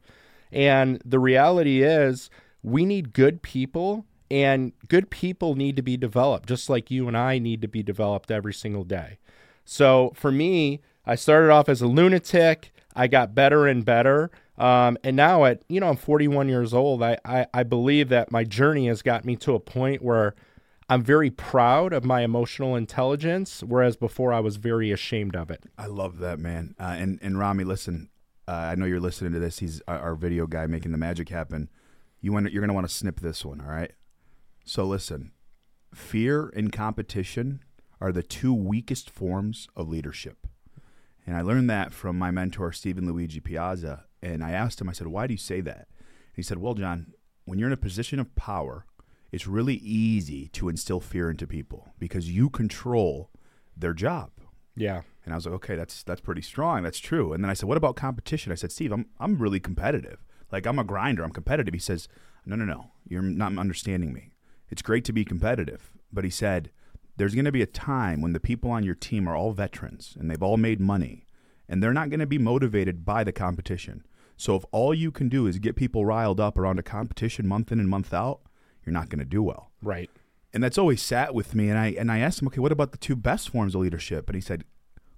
And 0.51 1.01
the 1.05 1.19
reality 1.19 1.81
is, 1.81 2.29
we 2.63 2.85
need 2.85 3.13
good 3.13 3.41
people, 3.41 4.05
and 4.29 4.73
good 4.87 5.09
people 5.09 5.55
need 5.55 5.75
to 5.75 5.81
be 5.81 5.97
developed, 5.97 6.47
just 6.47 6.69
like 6.69 6.91
you 6.91 7.07
and 7.07 7.17
I 7.17 7.39
need 7.39 7.61
to 7.61 7.67
be 7.67 7.83
developed 7.83 8.31
every 8.31 8.53
single 8.53 8.83
day. 8.83 9.17
So 9.65 10.11
for 10.15 10.31
me, 10.31 10.81
I 11.05 11.15
started 11.15 11.51
off 11.51 11.69
as 11.69 11.81
a 11.81 11.87
lunatic. 11.87 12.71
I 12.95 13.07
got 13.07 13.33
better 13.33 13.67
and 13.67 13.83
better. 13.83 14.31
Um, 14.57 14.97
and 15.03 15.15
now 15.15 15.45
at, 15.45 15.63
you 15.69 15.79
know, 15.79 15.89
I'm 15.89 15.95
41 15.95 16.47
years 16.49 16.73
old. 16.73 17.01
I, 17.01 17.17
I, 17.25 17.47
I 17.53 17.63
believe 17.63 18.09
that 18.09 18.31
my 18.31 18.43
journey 18.43 18.87
has 18.87 19.01
got 19.01 19.25
me 19.25 19.35
to 19.37 19.55
a 19.55 19.59
point 19.59 20.03
where 20.03 20.35
I'm 20.87 21.01
very 21.01 21.31
proud 21.31 21.93
of 21.93 22.03
my 22.03 22.21
emotional 22.21 22.75
intelligence, 22.75 23.63
whereas 23.63 23.95
before 23.95 24.33
I 24.33 24.41
was 24.41 24.57
very 24.57 24.91
ashamed 24.91 25.35
of 25.35 25.49
it. 25.49 25.63
I 25.77 25.87
love 25.87 26.19
that 26.19 26.37
man. 26.37 26.75
Uh, 26.79 26.95
and 26.97 27.17
and 27.21 27.39
Rami, 27.39 27.63
listen, 27.63 28.09
uh, 28.51 28.71
I 28.71 28.75
know 28.75 28.85
you're 28.85 28.99
listening 28.99 29.31
to 29.31 29.39
this. 29.39 29.59
He's 29.59 29.81
our, 29.87 30.13
video 30.13 30.45
guy 30.45 30.67
making 30.67 30.91
the 30.91 30.97
magic 30.97 31.29
happen. 31.29 31.69
You 32.19 32.33
want 32.33 32.51
you're 32.51 32.59
going 32.59 32.67
to 32.67 32.73
want 32.73 32.87
to 32.87 32.93
snip 32.93 33.21
this 33.21 33.45
one, 33.45 33.61
all 33.61 33.71
right? 33.71 33.93
So 34.65 34.83
listen, 34.83 35.31
fear 35.95 36.51
and 36.53 36.69
competition 36.69 37.63
are 38.01 38.11
the 38.11 38.23
two 38.23 38.53
weakest 38.53 39.09
forms 39.09 39.69
of 39.73 39.87
leadership. 39.87 40.47
And 41.25 41.37
I 41.37 41.41
learned 41.41 41.69
that 41.69 41.93
from 41.93 42.19
my 42.19 42.29
mentor 42.29 42.73
Stephen 42.73 43.07
Luigi 43.07 43.39
Piazza. 43.39 44.03
And 44.21 44.43
I 44.43 44.51
asked 44.51 44.81
him, 44.81 44.89
I 44.89 44.93
said, 44.93 45.07
"Why 45.07 45.27
do 45.27 45.33
you 45.33 45.37
say 45.37 45.61
that?" 45.61 45.87
And 45.97 46.35
he 46.35 46.43
said, 46.43 46.57
"Well, 46.57 46.73
John, 46.73 47.13
when 47.45 47.57
you're 47.57 47.69
in 47.69 47.73
a 47.73 47.77
position 47.77 48.19
of 48.19 48.35
power, 48.35 48.85
it's 49.31 49.47
really 49.47 49.75
easy 49.75 50.49
to 50.49 50.67
instill 50.67 50.99
fear 50.99 51.29
into 51.29 51.47
people 51.47 51.93
because 51.99 52.29
you 52.29 52.49
control 52.49 53.31
their 53.77 53.93
job." 53.93 54.31
Yeah. 54.75 55.03
And 55.23 55.33
I 55.33 55.37
was 55.37 55.45
like, 55.45 55.55
okay, 55.55 55.75
that's 55.75 56.03
that's 56.03 56.21
pretty 56.21 56.41
strong. 56.41 56.83
That's 56.83 56.99
true. 56.99 57.33
And 57.33 57.43
then 57.43 57.49
I 57.51 57.53
said, 57.53 57.69
what 57.69 57.77
about 57.77 57.95
competition? 57.95 58.51
I 58.51 58.55
said, 58.55 58.71
Steve, 58.71 58.91
I'm 58.91 59.05
I'm 59.19 59.37
really 59.37 59.59
competitive. 59.59 60.19
Like 60.51 60.65
I'm 60.65 60.79
a 60.79 60.83
grinder. 60.83 61.23
I'm 61.23 61.31
competitive. 61.31 61.73
He 61.73 61.79
says, 61.79 62.07
no, 62.45 62.55
no, 62.55 62.65
no. 62.65 62.91
You're 63.07 63.21
not 63.21 63.57
understanding 63.57 64.13
me. 64.13 64.31
It's 64.69 64.81
great 64.81 65.05
to 65.05 65.13
be 65.13 65.23
competitive, 65.25 65.91
but 66.11 66.23
he 66.23 66.29
said, 66.29 66.71
there's 67.17 67.35
going 67.35 67.45
to 67.45 67.51
be 67.51 67.61
a 67.61 67.67
time 67.67 68.21
when 68.21 68.33
the 68.33 68.39
people 68.39 68.71
on 68.71 68.83
your 68.83 68.95
team 68.95 69.27
are 69.27 69.35
all 69.35 69.51
veterans 69.51 70.15
and 70.19 70.29
they've 70.31 70.41
all 70.41 70.57
made 70.57 70.79
money, 70.79 71.25
and 71.69 71.83
they're 71.83 71.93
not 71.93 72.09
going 72.09 72.21
to 72.21 72.25
be 72.25 72.37
motivated 72.39 73.05
by 73.05 73.23
the 73.23 73.33
competition. 73.33 74.05
So 74.37 74.55
if 74.55 74.63
all 74.71 74.93
you 74.93 75.11
can 75.11 75.29
do 75.29 75.45
is 75.45 75.59
get 75.59 75.75
people 75.75 76.05
riled 76.05 76.39
up 76.39 76.57
around 76.57 76.79
a 76.79 76.83
competition 76.83 77.47
month 77.47 77.71
in 77.71 77.79
and 77.79 77.89
month 77.89 78.13
out, 78.13 78.39
you're 78.83 78.93
not 78.93 79.09
going 79.09 79.19
to 79.19 79.25
do 79.25 79.43
well 79.43 79.69
Right. 79.83 80.09
and 80.53 80.63
that's 80.63 80.77
always 80.79 81.01
sat 81.01 81.35
with 81.35 81.53
me. 81.53 81.69
And 81.69 81.77
I 81.77 81.87
and 81.99 82.11
I 82.11 82.19
asked 82.19 82.41
him, 82.41 82.47
okay, 82.47 82.59
what 82.61 82.71
about 82.71 82.91
the 82.91 82.97
two 82.97 83.15
best 83.15 83.49
forms 83.49 83.75
of 83.75 83.81
leadership? 83.81 84.27
And 84.27 84.35
he 84.35 84.41
said, 84.41 84.63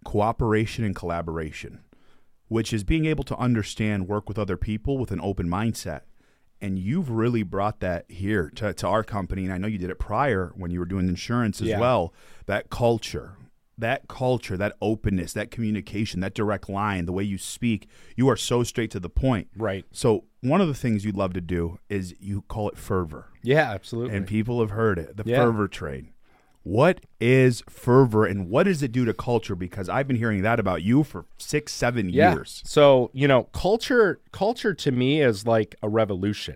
cooperation 0.03 0.83
and 0.83 0.95
collaboration, 0.95 1.79
which 2.47 2.73
is 2.73 2.83
being 2.83 3.05
able 3.05 3.23
to 3.25 3.37
understand, 3.37 4.07
work 4.07 4.27
with 4.27 4.37
other 4.39 4.57
people 4.57 4.97
with 4.97 5.11
an 5.11 5.19
open 5.21 5.47
mindset. 5.47 6.01
And 6.61 6.79
you've 6.79 7.09
really 7.09 7.43
brought 7.43 7.81
that 7.81 8.05
here 8.09 8.49
to, 8.55 8.73
to 8.73 8.87
our 8.87 9.03
company. 9.03 9.43
And 9.43 9.51
I 9.53 9.57
know 9.57 9.67
you 9.67 9.77
did 9.77 9.89
it 9.89 9.99
prior 9.99 10.53
when 10.55 10.71
you 10.71 10.79
were 10.79 10.85
doing 10.85 11.09
insurance 11.09 11.61
as 11.61 11.67
Yeah. 11.67 11.79
well. 11.79 12.13
That 12.45 12.69
culture, 12.69 13.35
that 13.77 14.07
culture, 14.07 14.55
that 14.55 14.73
openness, 14.81 15.33
that 15.33 15.51
communication, 15.51 16.21
that 16.21 16.33
direct 16.33 16.69
line, 16.69 17.05
the 17.05 17.11
way 17.11 17.23
you 17.23 17.37
speak, 17.37 17.89
you 18.15 18.29
are 18.29 18.37
so 18.37 18.63
straight 18.63 18.91
to 18.91 18.99
the 19.01 19.09
point. 19.09 19.49
Right. 19.57 19.83
So, 19.91 20.23
one 20.39 20.61
of 20.61 20.69
the 20.69 20.73
things 20.73 21.03
you'd 21.03 21.17
love 21.17 21.33
to 21.33 21.41
do 21.41 21.79
is 21.89 22.13
you 22.19 22.43
call 22.43 22.69
it 22.69 22.77
fervor 22.77 23.29
Yeah, 23.41 23.71
absolutely. 23.71 24.15
and 24.15 24.25
people 24.27 24.61
have 24.61 24.69
heard 24.71 24.99
it 24.99 25.17
the 25.17 25.23
Yeah. 25.25 25.43
fervor 25.43 25.67
train 25.67 26.12
what 26.63 27.01
is 27.19 27.61
fervor 27.69 28.25
and 28.25 28.49
what 28.49 28.63
does 28.63 28.81
it 28.81 28.91
do 28.91 29.03
to 29.03 29.13
culture 29.13 29.55
because 29.55 29.89
i've 29.89 30.07
been 30.07 30.15
hearing 30.17 30.41
that 30.41 30.59
about 30.59 30.81
you 30.81 31.03
for 31.03 31.25
six 31.37 31.73
seven 31.73 32.09
yeah. 32.09 32.33
years 32.33 32.63
So, 32.65 33.11
you 33.13 33.27
know, 33.27 33.43
culture 33.53 34.19
culture 34.31 34.73
to 34.73 34.91
me 34.91 35.21
is 35.21 35.45
like 35.45 35.75
a 35.81 35.89
revolution. 35.89 36.55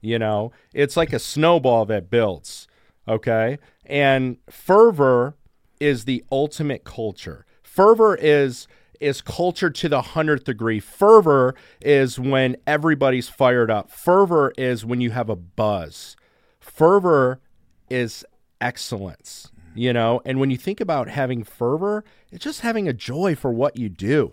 You 0.00 0.18
know, 0.18 0.52
it's 0.74 0.96
like 0.96 1.12
a 1.12 1.18
snowball 1.18 1.86
that 1.86 2.10
builds, 2.10 2.68
okay? 3.08 3.58
And 3.84 4.36
fervor 4.50 5.34
is 5.80 6.04
the 6.04 6.24
ultimate 6.30 6.84
culture. 6.84 7.46
Fervor 7.62 8.16
is 8.16 8.68
is 9.00 9.20
culture 9.20 9.70
to 9.70 9.88
the 9.88 10.00
100th 10.00 10.44
degree. 10.44 10.80
Fervor 10.80 11.54
is 11.80 12.18
when 12.18 12.56
everybody's 12.66 13.28
fired 13.28 13.70
up. 13.70 13.90
Fervor 13.90 14.52
is 14.56 14.84
when 14.84 15.00
you 15.00 15.10
have 15.10 15.28
a 15.28 15.36
buzz. 15.36 16.16
Fervor 16.60 17.40
is 17.90 18.24
excellence, 18.60 19.50
you 19.74 19.92
know? 19.92 20.20
And 20.24 20.40
when 20.40 20.50
you 20.50 20.56
think 20.56 20.80
about 20.80 21.08
having 21.08 21.44
fervor, 21.44 22.04
it's 22.30 22.44
just 22.44 22.60
having 22.60 22.88
a 22.88 22.92
joy 22.92 23.34
for 23.34 23.52
what 23.52 23.78
you 23.78 23.88
do. 23.88 24.32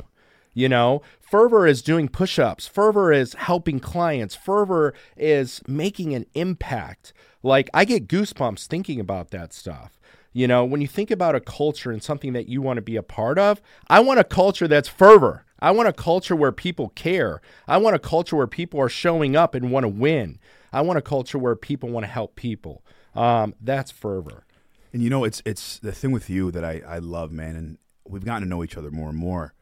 You 0.53 0.69
know, 0.69 1.01
fervor 1.19 1.65
is 1.65 1.81
doing 1.81 2.07
push 2.07 2.37
ups, 2.37 2.67
fervor 2.67 3.11
is 3.11 3.33
helping 3.33 3.79
clients, 3.79 4.35
fervor 4.35 4.93
is 5.17 5.61
making 5.67 6.13
an 6.13 6.27
impact. 6.35 7.11
Like, 7.41 7.69
I 7.73 7.85
get 7.85 8.07
goosebumps 8.07 8.67
thinking 8.67 8.99
about 8.99 9.31
that 9.31 9.51
stuff. 9.51 9.99
You 10.31 10.47
know, 10.47 10.63
when 10.63 10.81
you 10.81 10.87
think 10.87 11.11
about 11.11 11.35
a 11.35 11.39
culture 11.39 11.91
and 11.91 12.01
something 12.01 12.33
that 12.33 12.47
you 12.47 12.61
want 12.61 12.77
to 12.77 12.81
be 12.81 12.95
a 12.95 13.03
part 13.03 13.37
of, 13.39 13.61
I 13.87 13.99
want 13.99 14.19
a 14.19 14.23
culture 14.23 14.67
that's 14.67 14.89
fervor. 14.89 15.45
I 15.59 15.71
want 15.71 15.87
a 15.87 15.93
culture 15.93 16.35
where 16.35 16.51
people 16.51 16.89
care. 16.89 17.41
I 17.67 17.77
want 17.77 17.95
a 17.95 17.99
culture 17.99 18.35
where 18.35 18.47
people 18.47 18.79
are 18.79 18.89
showing 18.89 19.35
up 19.35 19.55
and 19.55 19.71
want 19.71 19.85
to 19.85 19.89
win. 19.89 20.39
I 20.71 20.81
want 20.81 20.99
a 20.99 21.03
culture 21.03 21.37
where 21.37 21.55
people 21.55 21.89
want 21.89 22.03
to 22.03 22.11
help 22.11 22.35
people. 22.35 22.83
Um, 23.15 23.53
that's 23.61 23.91
fervor. 23.91 24.45
and 24.91 25.01
you 25.03 25.09
know 25.09 25.23
it's 25.23 25.41
it's 25.45 25.79
the 25.79 25.91
thing 25.91 26.11
with 26.11 26.29
you 26.29 26.51
that 26.51 26.63
i 26.63 26.81
i 26.87 26.97
love 26.99 27.31
man 27.31 27.55
and 27.55 27.77
we've 28.07 28.25
gotten 28.25 28.43
to 28.43 28.47
know 28.49 28.63
each 28.63 28.77
other 28.77 28.91
more 28.91 29.09
and 29.09 29.17
more 29.17 29.53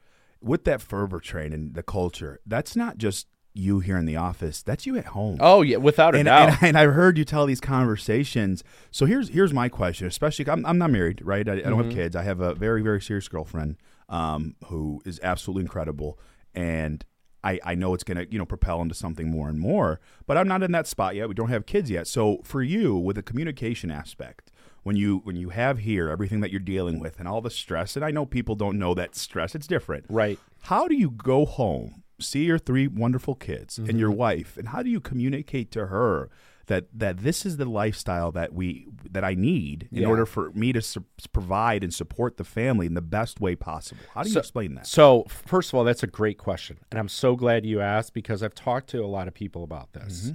with 0.42 0.64
that 0.66 0.82
fervor 0.82 1.20
train 1.20 1.54
and 1.54 1.74
the 1.74 1.84
culture 1.84 2.40
that's 2.46 2.76
not 2.76 2.98
just 2.98 3.28
you 3.54 3.80
here 3.82 3.98
in 3.98 4.06
the 4.06 4.16
office 4.16 4.64
that's 4.64 4.86
you 4.86 4.98
at 4.98 5.06
home 5.08 5.38
Oh 5.42 5.62
yeah, 5.62 5.78
without 5.78 6.16
a 6.16 6.20
and, 6.20 6.26
doubt. 6.26 6.50
and, 6.50 6.58
and 6.70 6.78
I've 6.78 6.94
heard 6.94 7.18
you 7.18 7.26
tell 7.26 7.46
these 7.46 7.60
conversations. 7.62 8.64
So 8.92 9.06
here's 9.06 9.28
here's 9.30 9.54
my 9.54 9.68
question, 9.70 10.08
especially 10.08 10.48
I'm, 10.50 10.66
I'm 10.66 10.78
not 10.78 10.90
married, 10.92 11.22
right? 11.24 11.48
I, 11.48 11.54
I 11.54 11.56
don't 11.60 11.74
Mm-hmm. 11.74 11.84
have 11.90 11.94
kids. 11.94 12.16
I 12.16 12.24
have 12.24 12.40
a 12.40 12.56
very 12.56 12.82
very 12.82 13.02
serious 13.02 13.28
girlfriend 13.28 13.76
um, 14.08 14.56
who 14.68 15.02
is 15.06 15.20
absolutely 15.22 15.64
incredible, 15.64 16.18
and 16.56 17.04
I, 17.44 17.60
I 17.64 17.76
know 17.76 17.94
it's 17.94 18.04
gonna 18.04 18.26
you 18.30 18.38
know 18.38 18.46
propel 18.46 18.82
into 18.82 18.96
something 18.96 19.30
more 19.30 19.50
and 19.50 19.60
more. 19.60 20.00
But 20.28 20.38
I'm 20.38 20.48
not 20.48 20.64
in 20.64 20.72
that 20.74 20.88
spot 20.88 21.16
yet. 21.16 21.28
We 21.28 21.34
don't 21.36 21.50
have 21.50 21.66
kids 21.66 21.90
yet. 21.90 22.08
So 22.08 22.42
for 22.44 22.62
you, 22.62 22.96
with 22.96 23.16
the 23.16 23.24
communication 23.24 23.90
aspect, 23.92 24.52
when 24.84 24.96
you 24.96 25.20
when 25.24 25.36
you 25.36 25.50
have 25.50 25.80
here 25.80 26.10
everything 26.10 26.42
that 26.42 26.52
you're 26.52 26.60
dealing 26.60 27.00
with 27.00 27.20
and 27.20 27.28
all 27.28 27.42
the 27.42 27.50
stress, 27.50 27.96
and 27.96 28.06
I 28.06 28.12
know 28.12 28.26
people 28.26 28.56
don't 28.56 28.78
know 28.80 28.94
that 28.94 29.16
stress. 29.16 29.56
It's 29.56 29.68
different, 29.68 30.06
right. 30.10 30.40
how 30.62 30.88
do 30.88 30.96
you 30.96 31.10
go 31.12 31.46
home, 31.46 32.04
see 32.20 32.46
your 32.46 32.60
three 32.60 32.88
wonderful 32.88 33.36
kids 33.36 33.78
and 33.78 34.00
your 34.00 34.10
Mm-hmm. 34.12 34.18
wife, 34.20 34.58
and 34.58 34.68
how 34.70 34.82
do 34.84 34.90
you 34.90 35.00
communicate 35.00 35.72
to 35.72 35.88
her 35.88 36.30
that 36.68 36.86
that 36.94 37.20
this 37.20 37.46
is 37.46 37.58
the 37.58 37.66
lifestyle 37.66 38.32
that 38.34 38.54
we 38.54 38.88
that 39.10 39.24
I 39.24 39.34
need 39.34 39.88
in 39.92 40.02
Yeah. 40.04 40.08
order 40.08 40.26
for 40.26 40.52
me 40.52 40.72
to 40.74 40.82
su- 40.82 41.06
provide 41.34 41.84
and 41.84 41.94
support 41.94 42.38
the 42.38 42.44
family 42.44 42.86
in 42.86 42.94
the 42.94 43.02
best 43.02 43.40
way 43.42 43.56
possible? 43.56 44.02
How 44.14 44.24
do 44.24 44.30
you 44.30 44.38
explain 44.40 44.76
that? 44.76 44.88
So, 44.88 45.26
first 45.28 45.70
of 45.72 45.76
all, 45.76 45.84
that's 45.84 46.04
a 46.04 46.08
great 46.08 46.38
question. 46.38 46.78
And 46.92 47.00
I'm 47.00 47.10
so 47.10 47.36
glad 47.36 47.66
you 47.66 47.82
asked 47.82 48.14
because 48.14 48.44
I've 48.44 48.56
talked 48.56 48.88
to 48.90 49.04
a 49.04 49.08
lot 49.08 49.28
of 49.28 49.34
people 49.34 49.64
about 49.64 49.94
this. 49.94 50.26
Mm-hmm. 50.28 50.34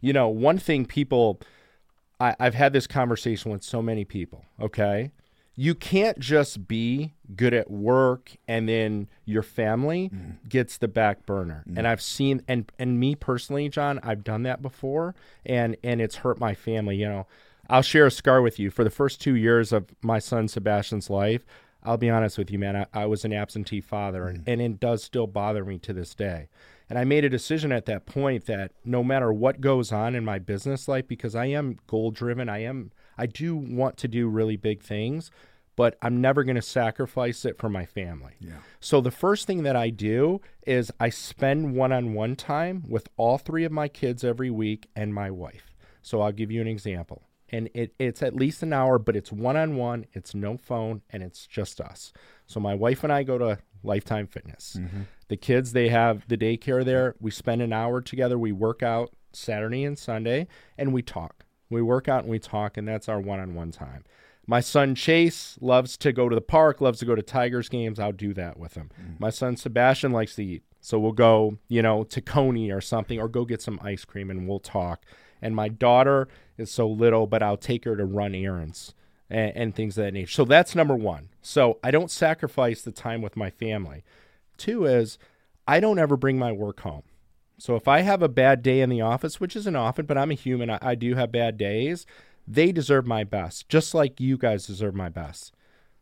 You 0.00 0.12
know, 0.12 0.28
one 0.28 0.58
thing 0.58 0.84
people, 0.86 1.40
I, 2.20 2.34
I've 2.38 2.54
had 2.54 2.72
this 2.72 2.86
conversation 2.86 3.50
with 3.50 3.62
so 3.62 3.80
many 3.82 4.04
people, 4.04 4.44
okay? 4.60 5.10
You 5.56 5.74
can't 5.74 6.18
just 6.18 6.66
be 6.66 7.14
good 7.36 7.54
at 7.54 7.70
work 7.70 8.32
and 8.48 8.68
then 8.68 9.08
your 9.24 9.42
family 9.42 10.10
Mm. 10.12 10.48
gets 10.48 10.78
the 10.78 10.88
back 10.88 11.24
burner. 11.26 11.62
And 11.76 11.86
I've 11.86 12.02
seen 12.02 12.42
and 12.48 12.70
and 12.78 12.98
me 12.98 13.14
personally, 13.14 13.68
John, 13.68 14.00
I've 14.02 14.24
done 14.24 14.42
that 14.44 14.62
before 14.62 15.14
and 15.46 15.76
and 15.84 16.00
it's 16.00 16.16
hurt 16.16 16.38
my 16.40 16.54
family, 16.54 16.96
you 16.96 17.08
know. 17.08 17.26
I'll 17.70 17.82
share 17.82 18.06
a 18.06 18.10
scar 18.10 18.42
with 18.42 18.58
you. 18.58 18.70
For 18.70 18.84
the 18.84 18.90
first 18.90 19.20
2 19.22 19.34
years 19.36 19.72
of 19.72 19.86
my 20.02 20.18
son 20.18 20.48
Sebastian's 20.48 21.08
life, 21.08 21.46
I'll 21.82 21.96
be 21.96 22.10
honest 22.10 22.36
with 22.36 22.50
you, 22.50 22.58
man. 22.58 22.76
I, 22.76 22.86
I 22.92 23.06
was 23.06 23.24
an 23.24 23.32
absentee 23.32 23.80
father, 23.80 24.26
and, 24.28 24.46
and 24.46 24.60
it 24.60 24.80
does 24.80 25.02
still 25.04 25.26
bother 25.26 25.64
me 25.64 25.78
to 25.78 25.92
this 25.92 26.14
day. 26.14 26.48
And 26.90 26.98
I 26.98 27.04
made 27.04 27.24
a 27.24 27.30
decision 27.30 27.72
at 27.72 27.86
that 27.86 28.04
point 28.04 28.44
that 28.46 28.72
no 28.84 29.02
matter 29.02 29.32
what 29.32 29.60
goes 29.62 29.92
on 29.92 30.14
in 30.14 30.24
my 30.24 30.38
business 30.38 30.88
life, 30.88 31.08
because 31.08 31.34
I 31.34 31.46
am 31.46 31.78
goal 31.86 32.10
driven, 32.10 32.48
I 32.50 32.58
am, 32.62 32.90
I 33.16 33.26
do 33.26 33.56
want 33.56 33.96
to 33.98 34.08
do 34.08 34.28
really 34.28 34.56
big 34.56 34.82
things, 34.82 35.30
but 35.76 35.98
I'm 36.02 36.20
never 36.20 36.44
going 36.44 36.56
to 36.56 36.62
sacrifice 36.62 37.44
it 37.44 37.58
for 37.58 37.68
my 37.68 37.84
family. 37.84 38.34
Yeah. 38.40 38.58
So 38.80 39.00
the 39.00 39.10
first 39.10 39.46
thing 39.46 39.62
that 39.64 39.76
I 39.76 39.90
do 39.90 40.40
is 40.66 40.92
I 41.00 41.08
spend 41.08 41.74
one 41.74 41.92
on 41.92 42.14
one 42.14 42.36
time 42.36 42.84
with 42.88 43.08
all 43.16 43.38
three 43.38 43.64
of 43.64 43.72
my 43.72 43.88
kids 43.88 44.24
every 44.24 44.50
week 44.50 44.88
and 44.94 45.12
my 45.12 45.30
wife. 45.30 45.74
So 46.02 46.20
I'll 46.20 46.32
give 46.32 46.50
you 46.50 46.60
an 46.60 46.68
example. 46.68 47.22
And 47.50 47.70
it, 47.74 47.94
it's 47.98 48.22
at 48.22 48.34
least 48.34 48.62
an 48.62 48.72
hour, 48.72 48.98
but 48.98 49.16
it's 49.16 49.30
one 49.30 49.56
on 49.56 49.76
one, 49.76 50.06
it's 50.12 50.34
no 50.34 50.56
phone, 50.56 51.02
and 51.10 51.22
it's 51.22 51.46
just 51.46 51.80
us. 51.80 52.12
So 52.46 52.58
my 52.58 52.74
wife 52.74 53.04
and 53.04 53.12
I 53.12 53.22
go 53.22 53.38
to 53.38 53.58
Lifetime 53.82 54.26
Fitness. 54.26 54.76
Mm-hmm. 54.78 55.02
The 55.28 55.36
kids, 55.36 55.72
they 55.72 55.88
have 55.88 56.26
the 56.26 56.36
daycare 56.36 56.84
there. 56.84 57.14
We 57.20 57.30
spend 57.30 57.62
an 57.62 57.72
hour 57.72 58.00
together. 58.00 58.38
We 58.38 58.52
work 58.52 58.82
out 58.82 59.10
Saturday 59.32 59.84
and 59.84 59.98
Sunday, 59.98 60.48
and 60.76 60.92
we 60.92 61.02
talk. 61.02 61.43
We 61.70 61.82
work 61.82 62.08
out 62.08 62.22
and 62.22 62.30
we 62.30 62.38
talk, 62.38 62.76
and 62.76 62.86
that's 62.86 63.08
our 63.08 63.20
one 63.20 63.40
on 63.40 63.54
one 63.54 63.72
time. 63.72 64.04
My 64.46 64.60
son 64.60 64.94
Chase 64.94 65.56
loves 65.60 65.96
to 65.98 66.12
go 66.12 66.28
to 66.28 66.34
the 66.34 66.42
park, 66.42 66.80
loves 66.80 66.98
to 66.98 67.06
go 67.06 67.14
to 67.14 67.22
Tigers 67.22 67.68
games. 67.68 67.98
I'll 67.98 68.12
do 68.12 68.34
that 68.34 68.58
with 68.58 68.74
him. 68.74 68.90
Mm-hmm. 69.00 69.14
My 69.18 69.30
son 69.30 69.56
Sebastian 69.56 70.12
likes 70.12 70.34
to 70.36 70.44
eat. 70.44 70.62
So 70.80 70.98
we'll 70.98 71.12
go, 71.12 71.56
you 71.68 71.80
know, 71.80 72.04
to 72.04 72.20
Coney 72.20 72.70
or 72.70 72.82
something 72.82 73.18
or 73.18 73.26
go 73.26 73.46
get 73.46 73.62
some 73.62 73.80
ice 73.82 74.04
cream 74.04 74.30
and 74.30 74.46
we'll 74.46 74.60
talk. 74.60 75.06
And 75.40 75.56
my 75.56 75.68
daughter 75.68 76.28
is 76.58 76.70
so 76.70 76.86
little, 76.86 77.26
but 77.26 77.42
I'll 77.42 77.56
take 77.56 77.86
her 77.86 77.96
to 77.96 78.04
run 78.04 78.34
errands 78.34 78.92
and, 79.30 79.56
and 79.56 79.74
things 79.74 79.96
of 79.96 80.04
that 80.04 80.12
nature. 80.12 80.30
So 80.30 80.44
that's 80.44 80.74
number 80.74 80.94
one. 80.94 81.30
So 81.40 81.78
I 81.82 81.90
don't 81.90 82.10
sacrifice 82.10 82.82
the 82.82 82.92
time 82.92 83.22
with 83.22 83.34
my 83.34 83.48
family. 83.48 84.04
Two 84.58 84.84
is 84.84 85.18
I 85.66 85.80
don't 85.80 85.98
ever 85.98 86.18
bring 86.18 86.38
my 86.38 86.52
work 86.52 86.80
home. 86.80 87.04
So 87.58 87.76
if 87.76 87.86
I 87.86 88.00
have 88.00 88.22
a 88.22 88.28
bad 88.28 88.62
day 88.62 88.80
in 88.80 88.90
the 88.90 89.00
office, 89.00 89.40
which 89.40 89.56
isn't 89.56 89.76
often, 89.76 90.06
but 90.06 90.18
I'm 90.18 90.30
a 90.30 90.34
human, 90.34 90.70
I, 90.70 90.78
I 90.82 90.94
do 90.94 91.14
have 91.14 91.32
bad 91.32 91.56
days, 91.56 92.06
they 92.46 92.72
deserve 92.72 93.06
my 93.06 93.24
best, 93.24 93.68
just 93.68 93.94
like 93.94 94.20
you 94.20 94.36
guys 94.36 94.66
deserve 94.66 94.94
my 94.94 95.08
best. 95.08 95.54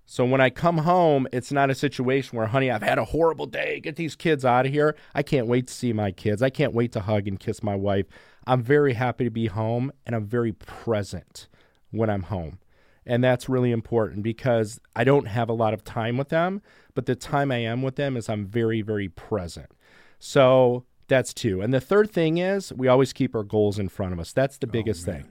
So 0.06 0.24
when 0.24 0.40
I 0.40 0.50
come 0.50 0.78
home, 0.78 1.28
it's 1.32 1.52
not 1.52 1.70
a 1.70 1.74
situation 1.74 2.36
where, 2.36 2.48
honey, 2.48 2.70
I've 2.70 2.82
had 2.82 2.98
a 2.98 3.04
horrible 3.04 3.46
day. 3.46 3.80
Get 3.80 3.96
these 3.96 4.16
kids 4.16 4.44
out 4.44 4.66
of 4.66 4.72
here. 4.72 4.96
I 5.14 5.22
can't 5.22 5.46
wait 5.46 5.68
to 5.68 5.74
see 5.74 5.92
my 5.92 6.10
kids. 6.10 6.42
I 6.42 6.50
can't 6.50 6.74
wait 6.74 6.92
to 6.92 7.00
hug 7.00 7.28
and 7.28 7.38
kiss 7.38 7.62
my 7.62 7.76
wife. 7.76 8.06
I'm 8.46 8.62
very 8.62 8.94
happy 8.94 9.24
to 9.24 9.30
be 9.30 9.46
home 9.46 9.92
and 10.04 10.16
I'm 10.16 10.26
very 10.26 10.52
present 10.52 11.48
when 11.90 12.10
I'm 12.10 12.24
home. 12.24 12.58
And 13.06 13.22
that's 13.22 13.48
really 13.48 13.70
important 13.70 14.22
because 14.22 14.80
I 14.94 15.04
don't 15.04 15.26
have 15.26 15.48
a 15.48 15.54
lot 15.54 15.74
of 15.74 15.84
time 15.84 16.16
with 16.16 16.28
them, 16.28 16.62
but 16.94 17.06
the 17.06 17.14
time 17.14 17.50
I 17.50 17.58
am 17.58 17.82
with 17.82 17.96
them 17.96 18.16
is 18.16 18.28
I'm 18.28 18.46
very, 18.46 18.82
very 18.82 19.08
present. 19.08 19.70
So 20.18 20.84
that's 21.12 21.34
two. 21.34 21.60
And 21.60 21.74
the 21.74 21.80
third 21.80 22.10
thing 22.10 22.38
is 22.38 22.72
we 22.72 22.88
always 22.88 23.12
keep 23.12 23.34
our 23.34 23.42
goals 23.42 23.78
in 23.78 23.88
front 23.88 24.12
of 24.12 24.18
us. 24.18 24.32
That's 24.32 24.56
the 24.56 24.66
biggest 24.66 25.04
thing. 25.04 25.28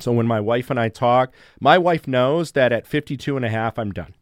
So 0.00 0.12
when 0.12 0.26
my 0.26 0.40
wife 0.40 0.70
and 0.70 0.78
I 0.78 0.88
talk, 0.88 1.32
my 1.60 1.78
wife 1.78 2.06
knows 2.06 2.52
that 2.52 2.72
at 2.72 2.86
52 2.86 3.36
and 3.36 3.44
a 3.44 3.48
half, 3.48 3.78
I'm 3.78 3.92
done. 3.92 4.14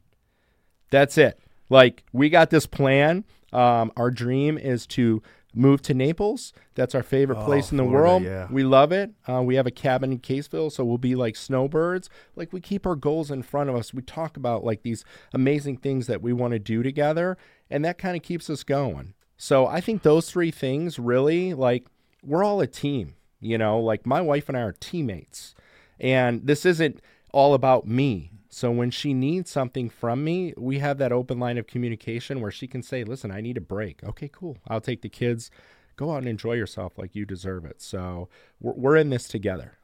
That's 0.90 1.18
it. 1.18 1.40
Like, 1.68 2.04
we 2.12 2.28
got 2.28 2.50
this 2.50 2.66
plan. 2.66 3.24
Um, 3.52 3.90
our 3.96 4.10
dream 4.10 4.56
is 4.58 4.86
to 4.88 5.22
move 5.54 5.82
to 5.82 5.94
Naples. 5.94 6.52
That's 6.74 6.94
our 6.94 7.02
favorite 7.02 7.44
place 7.44 7.72
in 7.72 7.78
the 7.78 7.82
Florida, 7.82 8.08
world. 8.08 8.22
yeah. 8.22 8.46
We 8.50 8.62
love 8.62 8.92
it. 8.92 9.10
Uh, 9.26 9.42
we 9.42 9.56
have 9.56 9.66
a 9.66 9.70
cabin 9.70 10.12
in 10.12 10.20
Caseville, 10.20 10.70
so 10.70 10.84
we'll 10.84 10.98
be 10.98 11.14
like 11.16 11.34
snowbirds. 11.34 12.08
Like, 12.36 12.52
we 12.52 12.60
keep 12.60 12.86
our 12.86 12.94
goals 12.94 13.30
in 13.30 13.42
front 13.42 13.68
of 13.70 13.76
us. 13.76 13.92
We 13.92 14.02
talk 14.02 14.36
about 14.36 14.62
like 14.62 14.82
these 14.82 15.04
amazing 15.32 15.78
things 15.78 16.06
that 16.06 16.22
we 16.22 16.32
want 16.32 16.52
to 16.52 16.58
do 16.58 16.82
together, 16.82 17.36
and 17.70 17.84
that 17.84 17.98
kind 17.98 18.16
of 18.16 18.22
keeps 18.22 18.48
us 18.48 18.62
going. 18.62 19.14
So 19.36 19.66
I 19.66 19.80
think 19.80 20.02
those 20.02 20.30
three 20.30 20.50
things 20.50 20.98
really, 20.98 21.54
like, 21.54 21.86
we're 22.22 22.44
all 22.44 22.60
a 22.60 22.66
team. 22.66 23.14
You 23.40 23.58
know, 23.58 23.78
like 23.80 24.06
my 24.06 24.20
wife 24.20 24.48
and 24.48 24.56
I 24.56 24.62
are 24.62 24.72
teammates. 24.72 25.54
And 26.00 26.46
this 26.46 26.64
isn't 26.64 27.00
all 27.32 27.54
about 27.54 27.86
me. 27.86 28.32
So 28.48 28.70
when 28.70 28.90
she 28.90 29.12
needs 29.12 29.50
something 29.50 29.90
from 29.90 30.24
me, 30.24 30.54
we 30.56 30.78
have 30.78 30.96
that 30.98 31.12
open 31.12 31.38
line 31.38 31.58
of 31.58 31.66
communication 31.66 32.40
where 32.40 32.50
she 32.50 32.66
can 32.66 32.82
say, 32.82 33.04
"Listen, 33.04 33.30
I 33.30 33.42
need 33.42 33.58
a 33.58 33.60
break." 33.60 34.02
Okay, 34.02 34.30
cool. 34.32 34.56
I'll 34.66 34.80
take 34.80 35.02
the 35.02 35.10
kids. 35.10 35.50
Go 35.96 36.12
out 36.12 36.18
and 36.18 36.28
enjoy 36.28 36.54
yourself 36.54 36.96
like 36.96 37.14
you 37.14 37.26
deserve 37.26 37.66
it. 37.66 37.82
So 37.82 38.28
we're, 38.60 38.72
we're 38.72 38.96
in 38.96 39.10
this 39.10 39.28
together. 39.28 39.78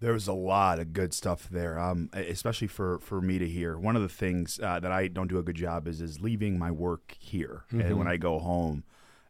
There 0.00 0.12
was 0.14 0.26
a 0.28 0.32
lot 0.32 0.78
of 0.78 0.92
good 0.94 1.12
stuff 1.12 1.48
there, 1.50 1.78
um, 1.78 2.08
especially 2.14 2.68
for, 2.68 2.98
for 3.00 3.20
me 3.20 3.38
to 3.38 3.46
hear. 3.46 3.78
One 3.78 3.96
of 3.96 4.02
the 4.02 4.08
things 4.08 4.58
uh, 4.62 4.80
that 4.80 4.90
I 4.90 5.08
don't 5.08 5.28
do 5.28 5.38
a 5.38 5.42
good 5.42 5.56
job 5.56 5.86
is 5.86 6.00
is 6.00 6.20
leaving 6.20 6.58
my 6.58 6.70
work 6.70 7.14
here 7.18 7.64
Mm-hmm. 7.72 7.80
and 7.82 7.98
when 7.98 8.08
I 8.08 8.16
go 8.16 8.38
home, 8.38 8.84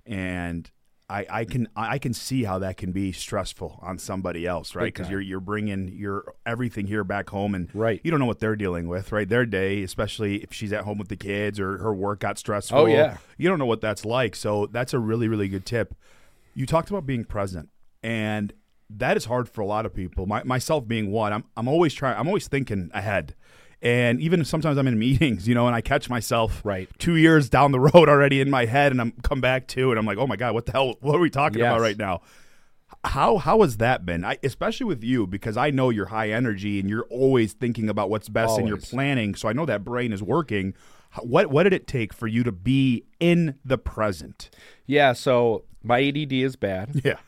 and 0.07 0.71
I, 1.09 1.27
I 1.29 1.45
can 1.45 1.69
I 1.75 1.99
can 1.99 2.15
see 2.15 2.45
how 2.45 2.61
that 2.61 2.77
can 2.77 2.93
be 2.93 3.11
stressful 3.11 3.81
on 3.83 3.99
somebody 3.99 4.47
else, 4.47 4.77
right? 4.77 4.85
Because 4.95 5.11
you're 5.11 5.21
you're 5.21 5.41
bringing 5.41 5.89
your 5.89 6.35
everything 6.47 6.87
here 6.87 7.03
back 7.03 7.31
home, 7.31 7.57
and 7.57 7.69
Right. 7.75 8.01
you 8.05 8.13
don't 8.13 8.21
know 8.21 8.27
what 8.27 8.39
they're 8.39 8.55
dealing 8.55 8.87
with, 8.87 9.11
right? 9.11 9.29
Their 9.29 9.45
day, 9.45 9.83
especially 9.83 10.37
if 10.37 10.53
she's 10.53 10.73
at 10.73 10.85
home 10.85 10.99
with 10.99 11.09
the 11.09 11.17
kids 11.17 11.59
or 11.59 11.79
her 11.79 11.93
work 11.93 12.21
got 12.21 12.39
stressful. 12.39 12.79
Oh, 12.79 12.87
yeah. 12.87 13.17
you 13.39 13.49
don't 13.49 13.59
know 13.59 13.67
what 13.67 13.81
that's 13.81 14.05
like. 14.05 14.37
So 14.37 14.67
that's 14.67 14.95
a 14.95 15.01
really 15.01 15.27
really 15.27 15.49
good 15.49 15.67
tip. 15.67 15.97
You 16.55 16.65
talked 16.65 16.91
about 16.91 17.07
being 17.07 17.25
present, 17.25 17.71
and 18.05 18.53
that 18.97 19.17
is 19.17 19.25
hard 19.27 19.49
for 19.49 19.61
a 19.61 19.67
lot 19.67 19.87
of 19.87 19.95
people. 19.95 20.27
My, 20.27 20.43
myself 20.45 20.87
being 20.89 21.11
one, 21.11 21.33
I'm 21.33 21.45
I'm 21.57 21.69
always 21.69 21.95
trying. 21.95 22.19
I'm 22.19 22.27
always 22.27 22.49
thinking 22.49 22.91
ahead, 22.93 23.35
and 23.83 24.21
even 24.21 24.45
sometimes 24.45 24.77
I'm 24.79 24.87
in 24.89 24.99
meetings, 25.07 25.47
you 25.49 25.55
know, 25.55 25.67
and 25.67 25.75
I 25.77 25.81
catch 25.81 26.09
myself 26.11 26.61
Right. 26.65 26.89
two 26.99 27.17
years 27.17 27.49
down 27.49 27.73
the 27.73 27.81
road 27.93 28.09
already 28.09 28.41
in 28.41 28.51
my 28.51 28.65
head, 28.67 28.93
and 28.93 29.01
I'm 29.01 29.13
come 29.23 29.41
back 29.41 29.67
to, 29.69 29.91
and 29.91 29.99
I'm 29.99 30.07
like, 30.07 30.19
oh 30.19 30.27
my 30.27 30.37
god, 30.37 30.55
what 30.55 30.67
the 30.67 30.73
hell? 30.73 30.95
What 31.01 31.15
are 31.17 31.21
we 31.21 31.31
talking 31.31 31.61
about 31.61 31.81
right 31.81 31.97
now? 31.99 32.23
How 33.05 33.39
how 33.39 33.63
has 33.63 33.77
that 33.79 34.05
been? 34.05 34.25
I, 34.25 34.37
especially 34.43 34.85
with 34.87 35.03
you 35.05 35.27
because 35.27 35.57
I 35.57 35.71
know 35.71 35.91
you're 35.91 36.07
high 36.07 36.31
energy 36.31 36.81
and 36.81 36.91
you're 36.91 37.07
always 37.09 37.53
thinking 37.55 37.89
about 37.89 38.11
what's 38.11 38.29
best 38.29 38.59
and 38.59 38.67
you're 38.69 38.77
planning. 38.77 39.35
So 39.37 39.49
I 39.49 39.53
know 39.53 39.65
that 39.65 39.85
brain 39.85 40.13
is 40.13 40.23
working. 40.23 40.75
What 41.23 41.47
what 41.51 41.63
did 41.63 41.73
it 41.73 41.87
take 41.87 42.13
for 42.13 42.27
you 42.27 42.43
to 42.43 42.53
be 42.53 43.05
in 43.19 43.55
the 43.65 43.79
present? 43.79 44.51
Yeah. 44.87 45.13
So 45.15 45.65
my 45.83 46.03
ADD 46.09 46.33
is 46.33 46.57
bad. 46.57 47.01
Yeah. 47.05 47.19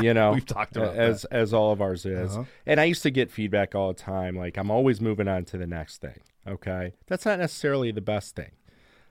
You 0.00 0.14
know 0.18 0.32
We've 0.32 0.46
talked 0.46 0.76
about 0.76 0.96
as 0.96 1.24
as 1.26 1.52
all 1.52 1.72
of 1.72 1.80
ours 1.80 2.06
is. 2.06 2.32
Uh-huh. 2.32 2.44
and 2.66 2.80
i 2.80 2.84
used 2.84 3.02
to 3.02 3.10
get 3.10 3.30
feedback 3.30 3.74
all 3.74 3.88
the 3.88 3.94
time 4.00 4.36
like 4.36 4.56
i'm 4.56 4.70
always 4.70 5.00
moving 5.00 5.28
on 5.28 5.44
to 5.46 5.58
the 5.58 5.66
next 5.66 6.00
thing 6.00 6.20
okay? 6.46 6.92
That's 7.06 7.24
not 7.24 7.38
necessarily 7.38 7.92
the 7.92 8.00
best 8.00 8.36
thing. 8.36 8.50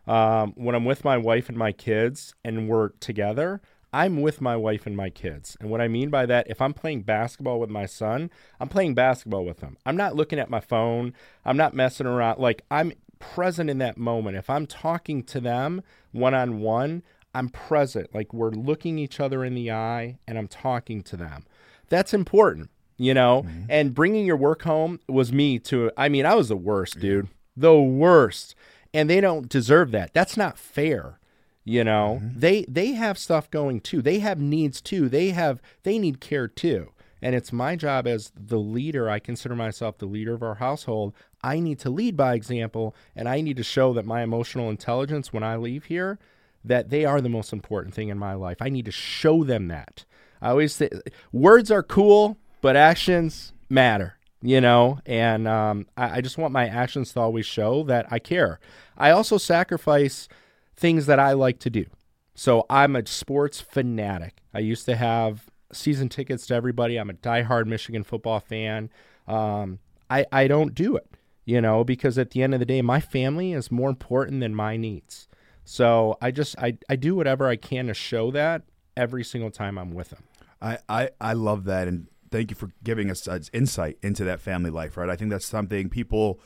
Um, 0.08 0.54
when 0.56 0.74
i'm 0.74 0.84
with 0.86 1.06
my 1.06 1.16
wife 1.16 1.48
and 1.48 1.58
my 1.58 1.72
kids 1.72 2.34
and 2.44 2.68
we're 2.68 2.90
together 3.00 3.62
i'm 3.94 4.20
with 4.22 4.42
my 4.42 4.58
wife 4.58 4.88
and 4.88 4.98
my 4.98 5.12
kids. 5.12 5.56
And 5.60 5.70
what 5.70 5.80
i 5.80 5.88
mean 5.88 6.10
by 6.10 6.26
that 6.26 6.50
if 6.50 6.60
i'm 6.60 6.74
playing 6.74 7.04
basketball 7.04 7.60
with 7.60 7.70
my 7.70 7.86
son 7.86 8.32
i'm 8.60 8.68
playing 8.68 8.96
basketball 8.96 9.46
with 9.46 9.60
him. 9.60 9.78
I'm 9.86 9.96
not 9.96 10.16
looking 10.16 10.40
at 10.40 10.50
my 10.50 10.60
phone. 10.60 11.14
I'm 11.46 11.56
not 11.56 11.76
messing 11.76 12.08
around. 12.08 12.40
Like 12.40 12.64
i'm 12.72 12.94
present 13.20 13.70
in 13.70 13.78
that 13.78 13.96
moment. 13.96 14.38
If 14.38 14.50
i'm 14.50 14.66
talking 14.66 15.22
to 15.26 15.40
them 15.40 15.84
one-on-one 16.14 17.04
I'm 17.34 17.50
present, 17.50 18.14
like 18.14 18.34
we're 18.34 18.52
looking 18.52 19.00
each 19.00 19.20
other 19.20 19.44
in 19.44 19.56
the 19.56 19.72
eye 19.72 20.18
and 20.28 20.38
I'm 20.38 20.48
talking 20.48 21.02
to 21.04 21.18
them. 21.18 21.46
That's 21.90 22.14
important, 22.14 22.70
you 22.98 23.14
know? 23.14 23.44
Mm-hmm. 23.44 23.66
And 23.70 23.94
bringing 23.94 24.26
your 24.26 24.38
work 24.38 24.64
home 24.64 25.00
was 25.08 25.32
me 25.32 25.60
to, 25.60 25.92
I 25.98 26.10
mean, 26.10 26.26
I 26.26 26.36
was 26.36 26.50
the 26.50 26.58
worst, 26.58 27.00
dude. 27.00 27.30
The 27.56 27.80
worst. 27.80 28.56
And 28.94 29.10
they 29.10 29.22
don't 29.22 29.48
deserve 29.48 29.92
that. 29.92 30.14
That's 30.14 30.36
not 30.36 30.58
fair. 30.58 31.20
You 31.64 31.84
know, 31.84 32.20
mm-hmm. 32.22 32.40
they 32.40 32.66
they 32.68 32.94
have 32.94 33.20
stuff 33.20 33.50
going 33.52 33.82
too. 33.82 34.02
They 34.02 34.18
have 34.20 34.40
needs 34.40 34.82
too. 34.82 35.08
They 35.08 35.30
have 35.30 35.62
they 35.84 36.00
need 36.00 36.20
care 36.20 36.48
too. 36.48 36.92
And 37.22 37.36
it's 37.36 37.54
my 37.54 37.76
job 37.76 38.08
as 38.08 38.32
the 38.36 38.58
leader. 38.58 39.08
I 39.08 39.20
consider 39.20 39.56
myself 39.56 40.00
the 40.00 40.08
leader 40.08 40.34
of 40.34 40.42
our 40.42 40.56
household. 40.56 41.14
I 41.44 41.60
need 41.60 41.78
to 41.80 41.92
lead 41.92 42.18
by 42.18 42.34
example, 42.34 42.96
and 43.16 43.30
I 43.30 43.42
need 43.42 43.58
to 43.58 43.64
show 43.64 43.94
that 43.94 44.06
my 44.06 44.24
emotional 44.24 44.72
intelligence 44.72 45.32
when 45.32 45.44
I 45.44 45.56
leave 45.56 45.86
here 45.86 46.18
that 46.64 46.90
they 46.90 47.06
are 47.06 47.22
the 47.22 47.30
most 47.30 47.54
important 47.54 47.94
thing 47.94 48.10
in 48.10 48.18
my 48.18 48.34
life. 48.34 48.58
I 48.62 48.70
need 48.70 48.86
to 48.86 48.92
show 48.92 49.44
them 49.44 49.68
that. 49.68 50.06
I 50.42 50.50
always 50.50 50.74
say 50.74 50.90
words 51.32 51.72
are 51.72 51.84
cool, 51.84 52.38
but 52.62 52.76
actions 52.76 53.54
matter, 53.70 54.18
you 54.42 54.62
know? 54.62 55.00
And 55.06 55.48
um, 55.48 55.88
I, 55.98 56.18
I 56.18 56.22
just 56.22 56.38
want 56.38 56.54
my 56.54 56.68
actions 56.68 57.14
to 57.14 57.20
always 57.20 57.46
show 57.46 57.84
that 57.84 58.08
I 58.12 58.20
care. 58.20 58.60
I 58.98 59.12
also 59.12 59.38
sacrifice 59.38 60.28
things 60.76 61.06
that 61.06 61.20
I 61.20 61.34
like 61.34 61.60
to 61.60 61.70
do. 61.70 61.86
So 62.34 62.66
I'm 62.70 62.96
a 62.96 63.06
sports 63.06 63.62
fanatic. 63.62 64.38
I 64.54 64.60
used 64.60 64.86
to 64.86 64.96
have 64.96 65.50
season 65.72 66.10
tickets 66.10 66.48
to 66.48 66.56
everybody. 66.56 66.98
I'm 66.98 67.10
a 67.10 67.14
diehard 67.14 67.66
Michigan 67.66 68.04
football 68.04 68.40
fan. 68.40 68.90
Um, 69.28 69.80
I, 70.10 70.26
I 70.32 70.48
don't 70.48 70.74
do 70.74 70.96
it, 70.96 71.08
you 71.46 71.62
know, 71.62 71.84
because 71.84 72.18
at 72.18 72.32
the 72.32 72.42
end 72.42 72.54
of 72.54 72.60
the 72.60 72.66
day, 72.66 72.82
my 72.82 73.00
family 73.00 73.54
is 73.54 73.72
more 73.72 73.90
important 73.90 74.42
than 74.42 74.56
my 74.56 74.76
needs. 74.76 75.28
So 75.64 76.18
I 76.22 76.32
just 76.32 76.58
I, 76.60 76.78
I 76.90 76.96
do 76.96 77.16
whatever 77.16 77.48
I 77.48 77.56
can 77.56 77.88
to 77.88 77.94
show 77.94 78.32
that 78.32 78.64
every 78.98 79.24
single 79.24 79.52
time 79.52 79.78
I'm 79.78 79.92
with 79.94 80.10
them. 80.10 80.24
I, 80.62 80.78
I, 80.90 81.10
I 81.20 81.34
love 81.34 81.64
that, 81.66 81.88
and 81.88 82.08
thank 82.30 82.52
you 82.52 82.56
for 82.56 82.72
giving 82.84 83.10
us 83.10 83.28
uh, 83.28 83.40
insight 83.54 83.98
into 84.04 84.24
that 84.26 84.40
family 84.40 84.70
life. 84.70 84.98
Right, 84.98 85.10
I 85.10 85.16
think 85.16 85.32
that's 85.32 85.46
something 85.46 85.90
people 85.90 86.40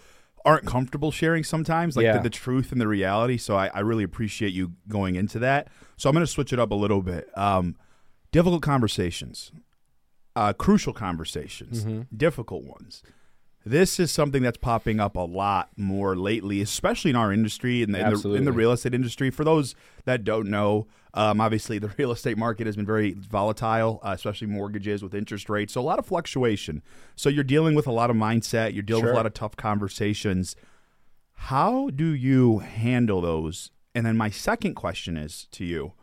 aren't 0.46 0.66
comfortable 0.68 1.12
sharing 1.12 1.44
sometimes, 1.44 1.98
like 1.98 2.04
Yeah. 2.04 2.18
the, 2.18 2.24
the 2.24 2.30
truth 2.30 2.72
and 2.72 2.80
the 2.80 2.88
reality. 2.88 3.36
So 3.36 3.56
I, 3.58 3.72
I 3.74 3.80
really 3.80 4.04
appreciate 4.04 4.54
you 4.54 4.74
going 4.88 5.16
into 5.16 5.40
that. 5.40 5.70
So 5.98 6.08
I'm 6.08 6.14
going 6.14 6.24
to 6.26 6.32
switch 6.32 6.54
it 6.54 6.60
up 6.60 6.70
a 6.70 6.76
little 6.76 7.02
bit. 7.02 7.36
Um, 7.36 7.76
difficult 8.32 8.62
conversations, 8.62 9.52
uh, 10.36 10.54
crucial 10.54 10.94
conversations, 10.94 11.86
difficult 12.16 12.64
ones. 12.64 13.02
This 13.68 14.00
is 14.00 14.12
something 14.12 14.44
that's 14.44 14.60
popping 14.60 15.00
up 15.00 15.16
a 15.16 15.22
lot 15.22 15.72
more 15.76 16.16
lately, 16.16 16.62
especially 16.62 17.10
in 17.10 17.16
our 17.16 17.34
industry 17.34 17.82
in 17.82 17.96
in 17.96 18.14
the, 18.14 18.34
in 18.34 18.46
the 18.46 18.52
real 18.52 18.72
estate 18.72 18.94
industry. 18.94 19.32
For 19.32 19.44
those 19.44 19.74
that 20.04 20.24
don't 20.24 20.52
know, 20.52 20.86
um, 21.16 21.42
obviously 21.42 21.80
the 21.80 21.88
real 21.98 22.12
estate 22.12 22.38
market 22.38 22.68
has 22.68 22.76
been 22.76 22.86
very 22.86 23.14
volatile, 23.14 24.00
uh, 24.04 24.12
especially 24.12 24.46
mortgages 24.46 25.02
with 25.02 25.16
interest 25.16 25.50
rates. 25.50 25.74
So 25.74 25.82
a 25.82 25.84
lot 25.84 25.98
of 25.98 26.06
fluctuation. 26.06 26.84
So 27.16 27.28
you're 27.28 27.44
dealing 27.44 27.74
with 27.74 27.88
a 27.88 27.92
lot 27.92 28.12
of 28.12 28.16
mindset. 28.16 28.74
You're 28.74 28.84
dealing 28.84 29.06
with 29.06 29.14
a 29.14 29.18
lot 29.18 29.26
of 29.26 29.34
tough 29.34 29.58
conversations. 29.58 30.56
How 31.34 31.90
do 31.90 32.06
you 32.14 32.60
handle 32.60 33.22
those? 33.22 33.72
And 33.96 34.06
then 34.06 34.16
my 34.16 34.30
second 34.30 34.76
question 34.76 35.18
is 35.18 35.48
to 35.54 35.66
you: 35.66 35.94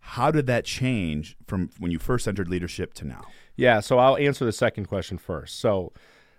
How 0.00 0.32
did 0.32 0.48
that 0.48 0.64
change 0.64 1.36
from 1.46 1.70
when 1.78 1.92
you 1.92 2.00
first 2.00 2.26
entered 2.26 2.48
leadership 2.48 2.94
to 2.94 3.06
now? 3.06 3.26
Yeah, 3.54 3.78
so 3.78 3.98
I'll 3.98 4.16
answer 4.16 4.44
the 4.44 4.52
second 4.52 4.86
question 4.86 5.18
first. 5.18 5.60
So 5.60 5.92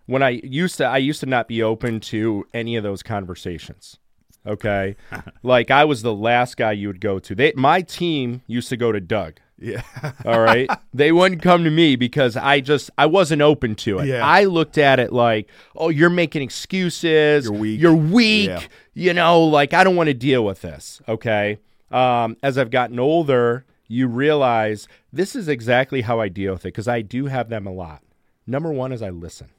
when 0.07 0.23
I 0.23 0.29
used 0.29 0.77
to 0.77 0.85
I 0.85 0.97
used 0.97 1.19
to 1.19 1.25
not 1.27 1.47
be 1.47 1.61
open 1.61 1.99
to 2.01 2.47
any 2.53 2.75
of 2.75 2.83
those 2.83 3.03
conversations. 3.03 3.99
Okay? 4.45 4.95
like 5.43 5.69
I 5.69 5.85
was 5.85 6.01
the 6.01 6.13
last 6.13 6.57
guy 6.57 6.71
you 6.71 6.87
would 6.87 7.01
go 7.01 7.19
to. 7.19 7.35
They 7.35 7.53
my 7.55 7.81
team 7.81 8.41
used 8.47 8.69
to 8.69 8.77
go 8.77 8.91
to 8.91 8.99
Doug. 8.99 9.39
Yeah, 9.59 9.81
All 10.25 10.39
right. 10.39 10.69
they 10.93 11.11
wouldn't 11.11 11.41
come 11.41 11.63
to 11.63 11.71
me 11.71 11.95
because 11.95 12.37
I 12.37 12.59
just 12.59 12.91
I 12.97 13.07
wasn't 13.07 13.41
open 13.41 13.75
to 13.77 13.99
it. 13.99 14.07
Yeah. 14.07 14.25
I 14.25 14.43
looked 14.43 14.77
at 14.77 14.99
it 14.99 15.11
like, 15.11 15.49
oh, 15.75 15.89
you're 15.89 16.11
making 16.11 16.43
excuses. 16.43 17.45
You're 17.45 17.53
weak. 17.53 17.81
You're 17.81 17.95
weak. 17.95 18.49
Yeah. 18.49 18.61
You 18.93 19.13
know, 19.13 19.43
like 19.43 19.73
I 19.73 19.83
don't 19.83 19.95
want 19.95 20.07
to 20.07 20.13
deal 20.13 20.45
with 20.45 20.61
this. 20.61 21.01
Okay. 21.07 21.59
Um, 21.89 22.37
as 22.43 22.57
I've 22.57 22.69
gotten 22.69 22.99
older, 22.99 23.65
you 23.87 24.07
realize 24.07 24.87
this 25.11 25.35
is 25.35 25.47
exactly 25.47 26.01
how 26.01 26.19
I 26.19 26.27
deal 26.29 26.53
with 26.53 26.61
it 26.65 26.69
because 26.69 26.87
I 26.87 27.01
do 27.01 27.25
have 27.25 27.49
them 27.49 27.65
a 27.65 27.71
lot. 27.71 28.03
Number 28.45 28.71
one 28.71 28.91
is 28.91 29.01
I 29.01 29.09
listen. 29.09 29.49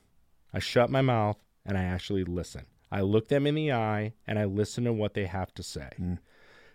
I 0.53 0.59
shut 0.59 0.91
my 0.91 1.03
mouth 1.03 1.37
and 1.65 1.77
I 1.77 1.85
actually 1.85 2.25
listen. 2.25 2.65
I 2.91 3.03
look 3.03 3.29
them 3.29 3.47
in 3.47 3.55
the 3.55 3.73
eye 3.73 4.15
and 4.27 4.39
I 4.39 4.45
listen 4.45 4.85
to 4.85 4.93
what 4.93 5.15
they 5.15 5.27
have 5.27 5.53
to 5.55 5.63
say. 5.63 5.91
Mm. 6.01 6.19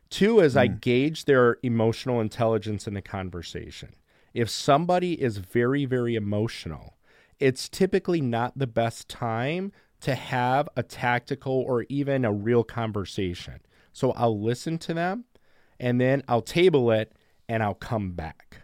Two 0.10 0.40
is 0.40 0.56
I 0.56 0.68
mm. 0.68 0.80
gauge 0.80 1.26
their 1.26 1.58
emotional 1.64 2.22
intelligence 2.22 2.88
in 2.88 2.94
the 2.94 3.02
conversation. 3.02 3.96
If 4.34 4.50
somebody 4.50 5.20
is 5.22 5.38
very, 5.38 5.86
very 5.86 6.16
emotional, 6.16 6.98
it's 7.40 7.68
typically 7.68 8.22
not 8.22 8.58
the 8.58 8.68
best 8.68 9.10
time 9.10 9.72
to 10.02 10.16
have 10.16 10.70
a 10.76 10.84
tactical 10.84 11.54
or 11.54 11.86
even 11.90 12.26
a 12.26 12.32
real 12.32 12.64
conversation. 12.64 13.60
So 13.92 14.12
I'll 14.12 14.40
listen 14.40 14.78
to 14.80 14.94
them 14.94 15.26
and 15.80 16.00
then 16.00 16.24
I'll 16.28 16.42
table 16.42 16.92
it 16.92 17.14
and 17.48 17.64
I'll 17.64 17.74
come 17.74 18.12
back. 18.12 18.62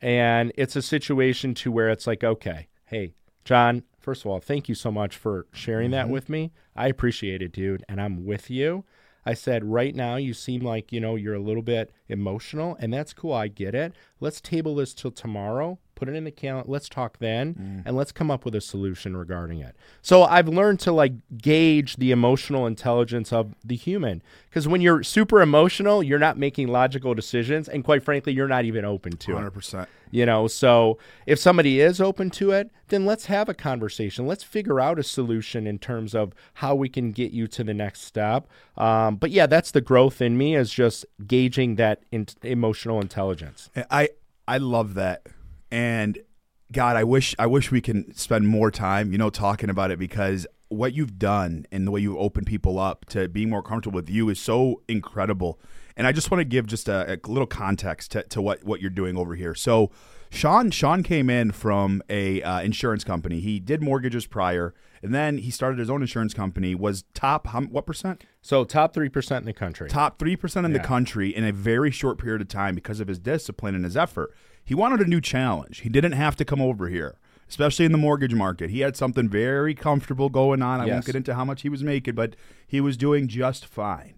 And 0.00 0.52
it's 0.56 0.74
a 0.74 0.82
situation 0.82 1.54
to 1.54 1.70
where 1.70 1.90
it's 1.90 2.06
like, 2.06 2.24
okay, 2.24 2.68
hey, 2.86 3.14
John, 3.44 3.84
first 4.02 4.24
of 4.24 4.30
all, 4.30 4.40
thank 4.40 4.68
you 4.68 4.74
so 4.74 4.90
much 4.90 5.16
for 5.16 5.46
sharing 5.52 5.90
that 5.92 6.04
mm-hmm. 6.04 6.12
with 6.12 6.28
me. 6.28 6.52
I 6.76 6.88
appreciate 6.88 7.40
it, 7.42 7.52
dude, 7.52 7.84
and 7.88 8.00
I'm 8.00 8.24
with 8.24 8.50
you. 8.50 8.84
I 9.24 9.34
said, 9.34 9.64
right 9.64 9.94
now, 9.94 10.16
you 10.16 10.34
seem 10.34 10.62
like, 10.62 10.92
you 10.92 11.00
know, 11.00 11.14
you're 11.14 11.34
a 11.34 11.40
little 11.40 11.62
bit 11.62 11.92
emotional, 12.08 12.76
and 12.80 12.92
that's 12.92 13.12
cool. 13.12 13.32
I 13.32 13.46
get 13.48 13.74
it. 13.74 13.92
Let's 14.18 14.40
table 14.40 14.74
this 14.74 14.94
till 14.94 15.12
tomorrow, 15.12 15.78
put 16.02 16.08
it 16.08 16.16
in 16.16 16.24
the 16.24 16.32
calendar. 16.32 16.68
Let's 16.68 16.88
talk 16.88 17.18
then, 17.18 17.84
and 17.86 17.96
let's 17.96 18.10
come 18.10 18.28
up 18.28 18.44
with 18.44 18.56
a 18.56 18.60
solution 18.60 19.16
regarding 19.16 19.60
it. 19.60 19.76
So 20.00 20.24
I've 20.24 20.48
learned 20.48 20.80
to 20.80 20.90
like 20.90 21.12
gauge 21.38 21.94
the 21.94 22.10
emotional 22.10 22.66
intelligence 22.66 23.32
of 23.32 23.54
the 23.64 23.76
human 23.76 24.20
because 24.50 24.66
when 24.66 24.80
you're 24.80 25.04
super 25.04 25.40
emotional, 25.40 26.02
you're 26.02 26.18
not 26.18 26.36
making 26.36 26.66
logical 26.66 27.14
decisions, 27.14 27.68
and 27.68 27.84
quite 27.84 28.02
frankly, 28.02 28.32
you're 28.32 28.48
not 28.48 28.64
even 28.64 28.84
open 28.84 29.16
to 29.18 29.36
it. 29.36 29.40
100%. 29.54 29.86
You 30.10 30.26
know, 30.26 30.48
so 30.48 30.98
if 31.24 31.38
somebody 31.38 31.80
is 31.80 32.00
open 32.00 32.30
to 32.30 32.50
it, 32.50 32.72
then 32.88 33.06
let's 33.06 33.26
have 33.26 33.48
a 33.48 33.54
conversation. 33.54 34.26
Let's 34.26 34.42
figure 34.42 34.80
out 34.80 34.98
a 34.98 35.04
solution 35.04 35.68
in 35.68 35.78
terms 35.78 36.16
of 36.16 36.34
how 36.54 36.74
we 36.74 36.88
can 36.88 37.12
get 37.12 37.30
you 37.30 37.46
to 37.46 37.62
the 37.62 37.72
next 37.74 38.02
step. 38.02 38.48
Um, 38.76 39.16
but 39.16 39.30
yeah, 39.30 39.46
that's 39.46 39.70
the 39.70 39.80
growth 39.80 40.20
in 40.20 40.36
me 40.36 40.56
is 40.56 40.72
just 40.72 41.06
gauging 41.28 41.76
that 41.76 42.02
in- 42.10 42.26
emotional 42.42 43.00
intelligence. 43.00 43.70
I 43.88 44.08
I 44.48 44.58
love 44.58 44.94
that, 44.94 45.28
and 45.72 46.18
God, 46.70 46.96
I 46.96 47.04
wish 47.04 47.34
I 47.38 47.46
wish 47.46 47.70
we 47.70 47.80
can 47.80 48.14
spend 48.14 48.46
more 48.46 48.70
time, 48.70 49.10
you 49.10 49.18
know, 49.18 49.30
talking 49.30 49.70
about 49.70 49.90
it 49.90 49.98
because 49.98 50.46
what 50.68 50.94
you've 50.94 51.18
done 51.18 51.66
and 51.72 51.86
the 51.86 51.90
way 51.90 52.00
you 52.00 52.18
open 52.18 52.44
people 52.44 52.78
up 52.78 53.06
to 53.06 53.28
being 53.28 53.50
more 53.50 53.62
comfortable 53.62 53.96
with 53.96 54.08
you 54.08 54.28
is 54.28 54.38
so 54.38 54.82
incredible. 54.86 55.58
And 55.96 56.06
I 56.06 56.12
just 56.12 56.30
want 56.30 56.40
to 56.40 56.46
give 56.46 56.66
just 56.66 56.88
a, 56.88 57.14
a 57.14 57.28
little 57.28 57.46
context 57.46 58.12
to, 58.12 58.22
to 58.24 58.42
what 58.42 58.64
what 58.64 58.80
you're 58.80 58.90
doing 58.90 59.16
over 59.16 59.34
here. 59.34 59.54
So, 59.54 59.90
Sean 60.30 60.70
Sean 60.70 61.02
came 61.02 61.30
in 61.30 61.52
from 61.52 62.02
a 62.10 62.42
uh, 62.42 62.60
insurance 62.60 63.02
company. 63.02 63.40
He 63.40 63.58
did 63.58 63.82
mortgages 63.82 64.26
prior, 64.26 64.74
and 65.02 65.14
then 65.14 65.38
he 65.38 65.50
started 65.50 65.78
his 65.78 65.88
own 65.88 66.02
insurance 66.02 66.34
company. 66.34 66.74
Was 66.74 67.04
top 67.14 67.46
how, 67.48 67.62
what 67.62 67.86
percent? 67.86 68.24
So 68.44 68.64
top 68.64 68.92
3% 68.92 69.38
in 69.38 69.44
the 69.44 69.52
country. 69.52 69.88
top 69.88 70.18
3% 70.18 70.64
in 70.64 70.72
the 70.72 70.80
country 70.80 71.34
in 71.34 71.44
a 71.44 71.52
very 71.52 71.92
short 71.92 72.18
period 72.18 72.40
of 72.40 72.48
time 72.48 72.74
because 72.74 72.98
of 72.98 73.06
his 73.06 73.20
discipline 73.20 73.76
and 73.76 73.84
his 73.84 73.96
effort. 73.96 74.34
He 74.64 74.74
wanted 74.74 75.00
a 75.00 75.08
new 75.08 75.20
challenge. 75.20 75.80
He 75.80 75.88
didn't 75.88 76.12
have 76.12 76.36
to 76.36 76.44
come 76.44 76.60
over 76.60 76.88
here, 76.88 77.18
especially 77.48 77.84
in 77.84 77.92
the 77.92 77.98
mortgage 77.98 78.34
market. 78.34 78.70
He 78.70 78.80
had 78.80 78.96
something 78.96 79.28
very 79.28 79.74
comfortable 79.74 80.28
going 80.28 80.62
on. 80.62 80.80
I 80.80 80.86
won't 80.86 81.04
get 81.06 81.16
into 81.16 81.34
how 81.34 81.44
much 81.44 81.62
he 81.62 81.68
was 81.68 81.82
making, 81.82 82.14
but 82.14 82.36
he 82.66 82.80
was 82.80 82.96
doing 82.96 83.28
just 83.28 83.66
fine. 83.66 84.14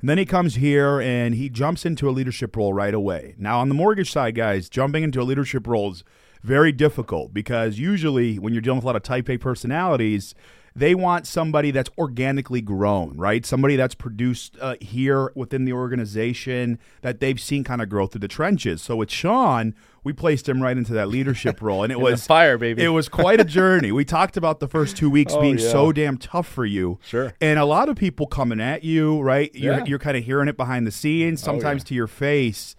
And 0.00 0.08
then 0.08 0.18
he 0.18 0.24
comes 0.24 0.54
here 0.54 1.00
and 1.00 1.34
he 1.34 1.48
jumps 1.48 1.84
into 1.84 2.08
a 2.08 2.12
leadership 2.12 2.54
role 2.56 2.72
right 2.72 2.94
away. 2.94 3.34
Now, 3.36 3.58
on 3.58 3.68
the 3.68 3.74
mortgage 3.74 4.12
side, 4.12 4.36
guys, 4.36 4.68
jumping 4.68 5.02
into 5.02 5.20
a 5.20 5.24
leadership 5.24 5.66
role 5.66 5.90
is 5.90 6.04
very 6.42 6.70
difficult 6.70 7.34
because 7.34 7.80
usually 7.80 8.38
when 8.38 8.52
you're 8.52 8.62
dealing 8.62 8.76
with 8.76 8.84
a 8.84 8.86
lot 8.86 8.94
of 8.96 9.02
type 9.02 9.28
A 9.28 9.38
personalities, 9.38 10.36
they 10.76 10.94
want 10.94 11.26
somebody 11.26 11.70
that's 11.70 11.90
organically 11.98 12.60
grown, 12.60 13.16
right? 13.16 13.44
Somebody 13.44 13.76
that's 13.76 13.94
produced 13.94 14.56
uh, 14.60 14.76
here 14.80 15.32
within 15.34 15.64
the 15.64 15.72
organization 15.72 16.78
that 17.02 17.20
they've 17.20 17.40
seen 17.40 17.64
kind 17.64 17.82
of 17.82 17.88
grow 17.88 18.06
through 18.06 18.20
the 18.20 18.28
trenches. 18.28 18.80
So 18.82 18.96
with 18.96 19.10
Sean, 19.10 19.74
we 20.04 20.12
placed 20.12 20.48
him 20.48 20.62
right 20.62 20.76
into 20.76 20.92
that 20.92 21.08
leadership 21.08 21.60
role, 21.62 21.82
and 21.82 21.92
it 21.92 22.00
was 22.00 22.26
fire, 22.26 22.56
baby. 22.56 22.82
It 22.82 22.88
was 22.88 23.08
quite 23.08 23.40
a 23.40 23.44
journey. 23.44 23.92
we 23.92 24.04
talked 24.04 24.36
about 24.36 24.60
the 24.60 24.68
first 24.68 24.96
two 24.96 25.10
weeks 25.10 25.32
Oh, 25.36 25.40
being 25.40 25.58
yeah. 25.58 25.70
so 25.70 25.92
damn 25.92 26.16
tough 26.16 26.46
for 26.46 26.64
you, 26.64 26.98
Sure. 27.02 27.34
and 27.40 27.58
a 27.58 27.64
lot 27.64 27.88
of 27.88 27.96
people 27.96 28.26
coming 28.26 28.60
at 28.60 28.84
you, 28.84 29.20
right? 29.20 29.54
You're 29.54 29.78
Yeah. 29.78 29.84
you're 29.84 29.98
kind 29.98 30.16
of 30.16 30.24
hearing 30.24 30.48
it 30.48 30.56
behind 30.56 30.86
the 30.86 30.92
scenes, 30.92 31.42
Oh, 31.42 31.46
sometimes 31.52 31.82
yeah. 31.82 31.88
to 31.88 31.94
your 31.94 32.06
face. 32.06 32.74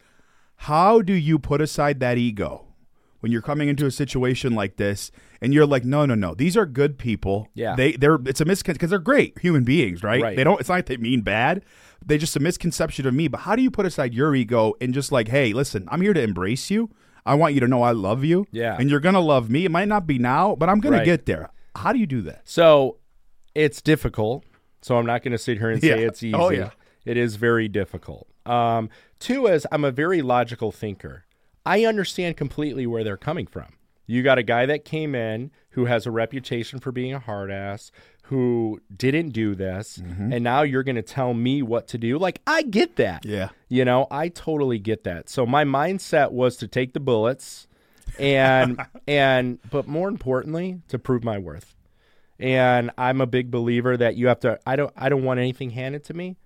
How 0.64 1.02
do 1.02 1.14
you 1.14 1.40
put 1.40 1.62
aside 1.62 2.00
that 2.02 2.18
ego 2.18 2.66
when 3.20 3.32
you're 3.32 3.42
coming 3.42 3.70
into 3.70 3.86
a 3.86 3.92
situation 3.92 4.54
like 4.56 4.78
this 4.78 5.12
and 5.42 5.54
you're 5.54 5.66
like, 5.66 5.84
no, 5.86 6.06
no, 6.06 6.16
no, 6.16 6.34
these 6.36 6.56
are 6.58 6.66
good 6.66 6.98
people. 6.98 7.48
Yeah. 7.54 7.76
they 7.76 7.94
they're 7.94 8.20
it's 8.26 8.42
a 8.42 8.46
misconception 8.46 8.74
because 8.78 8.90
they're 8.90 9.00
great 9.00 9.38
human 9.40 9.64
beings, 9.64 10.04
right? 10.04 10.22
Right. 10.22 10.36
They 10.38 10.44
don't. 10.44 10.60
It's 10.60 10.70
not 10.70 10.76
like 10.76 10.86
they 10.88 10.98
mean 10.98 11.22
bad. 11.22 11.64
They 12.06 12.18
just 12.18 12.36
a 12.36 12.40
misconception 12.40 13.06
of 13.08 13.14
me. 13.14 13.28
But 13.28 13.42
how 13.42 13.56
do 13.56 13.62
you 13.62 13.72
put 13.72 13.86
aside 13.86 14.14
your 14.14 14.34
ego 14.36 14.74
and 14.80 14.94
just 14.94 15.12
like, 15.12 15.28
hey, 15.28 15.54
listen, 15.54 15.88
I'm 15.92 16.02
here 16.02 16.14
to 16.14 16.22
embrace 16.22 16.70
you. 16.72 16.90
I 17.26 17.36
want 17.36 17.54
you 17.54 17.60
to 17.60 17.68
know 17.68 17.82
I 17.84 17.92
love 17.92 18.24
you. 18.24 18.48
Yeah. 18.52 18.78
and 18.80 18.90
you're 18.90 19.02
gonna 19.02 19.20
love 19.20 19.50
me. 19.50 19.66
It 19.66 19.72
might 19.72 19.88
not 19.90 20.08
be 20.08 20.18
now, 20.18 20.56
but 20.56 20.70
I'm 20.70 20.80
gonna 20.80 20.98
Right. 20.98 21.06
get 21.06 21.26
there. 21.26 21.50
How 21.76 21.94
do 21.94 22.00
you 22.00 22.08
do 22.08 22.22
that? 22.24 22.42
So 22.46 22.98
it's 23.56 23.82
difficult. 23.82 24.46
So 24.82 24.98
I'm 24.98 25.06
not 25.06 25.24
going 25.24 25.34
to 25.34 25.38
sit 25.38 25.58
here 25.58 25.70
and 25.70 25.82
say 25.82 25.90
Yeah. 25.90 26.08
it's 26.08 26.24
easy. 26.24 26.34
Oh, 26.34 26.50
yeah. 26.52 26.70
It 27.06 27.18
is 27.18 27.36
very 27.36 27.68
difficult. 27.68 28.28
Um, 28.46 28.90
two 29.20 29.46
is 29.48 29.68
I'm 29.74 29.84
a 29.84 29.92
very 29.92 30.22
logical 30.22 30.72
thinker. 30.72 31.26
I 31.66 31.86
understand 31.86 32.38
completely 32.38 32.88
where 32.88 33.04
they're 33.04 33.18
coming 33.18 33.48
from. 33.48 33.74
You 34.08 34.24
got 34.24 34.38
a 34.40 34.44
guy 34.44 34.66
that 34.66 34.86
came 34.86 35.14
in 35.14 35.52
who 35.72 35.86
has 35.86 36.06
a 36.08 36.12
reputation 36.12 36.80
for 36.80 36.92
being 36.92 37.14
a 37.14 37.20
hard 37.20 37.52
ass, 37.52 37.92
who 38.24 38.82
didn't 38.96 39.30
do 39.30 39.54
this, 39.56 39.98
Mm-hmm. 40.00 40.34
and 40.34 40.44
now 40.44 40.64
you're 40.64 40.84
going 40.84 40.96
to 40.96 41.02
tell 41.04 41.34
me 41.34 41.62
what 41.62 41.88
to 41.90 41.98
do. 42.00 42.18
Like, 42.18 42.42
I 42.48 42.64
get 42.64 42.96
that. 42.96 43.24
Yeah. 43.26 43.50
You 43.68 43.86
know, 43.86 44.08
I 44.10 44.30
totally 44.30 44.80
get 44.80 45.04
that. 45.04 45.30
So 45.30 45.46
my 45.46 45.64
mindset 45.64 46.32
was 46.32 46.58
to 46.58 46.68
take 46.68 46.94
the 46.94 47.00
bullets 47.00 47.68
and 48.18 48.82
and 49.08 49.60
but 49.70 49.88
more 49.88 50.08
importantly, 50.10 50.82
to 50.88 50.98
prove 50.98 51.24
my 51.24 51.38
worth. 51.38 51.76
And 52.40 52.90
I'm 52.98 53.22
a 53.22 53.28
big 53.28 53.52
believer 53.52 53.98
that 53.98 54.16
you 54.16 54.28
have 54.28 54.40
to 54.42 54.60
I 54.66 54.76
don't 54.76 54.94
I 54.96 55.10
don't 55.10 55.24
want 55.24 55.40
anything 55.40 55.72
handed 55.72 56.04
to 56.06 56.14
me. 56.16 56.38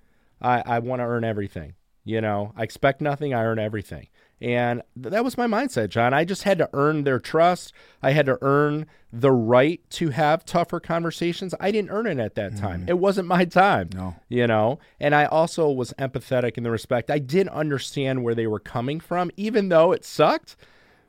I, 0.42 0.62
I 0.66 0.80
want 0.80 1.00
to 1.00 1.06
earn 1.06 1.24
everything. 1.24 1.76
You 2.04 2.20
know, 2.20 2.52
I 2.58 2.64
expect 2.64 3.00
nothing, 3.00 3.34
I 3.34 3.44
earn 3.44 3.60
everything. 3.60 4.08
And 4.44 4.82
th- 5.02 5.12
that 5.12 5.24
was 5.24 5.38
my 5.38 5.48
mindset, 5.48 5.90
John. 5.90 6.14
I 6.14 6.26
just 6.26 6.44
had 6.44 6.58
to 6.60 6.70
earn 6.74 7.06
their 7.06 7.18
trust. 7.20 7.72
I 8.02 8.12
had 8.12 8.26
to 8.28 8.38
earn 8.42 8.86
the 9.12 9.32
right 9.32 9.80
to 9.92 10.10
have 10.10 10.44
tougher 10.44 10.80
conversations. 10.80 11.56
I 11.60 11.72
didn't 11.72 11.92
earn 11.92 12.08
it 12.08 12.20
at 12.20 12.36
that 12.36 12.58
time. 12.58 12.86
It 12.90 13.00
wasn't 13.00 13.28
my 13.28 13.46
time 13.46 13.90
No. 13.94 14.16
you 14.28 14.48
know 14.48 14.80
and 15.00 15.14
i 15.14 15.26
also 15.26 15.70
was 15.70 15.94
empathetic 16.00 16.58
in 16.58 16.64
the 16.64 16.72
respect 16.72 17.12
i 17.12 17.20
did 17.20 17.48
understand 17.50 18.24
where 18.24 18.34
they 18.34 18.48
were 18.48 18.60
coming 18.60 19.00
from 19.00 19.30
even 19.38 19.70
though 19.70 19.92
it 19.92 20.04
sucked 20.04 20.56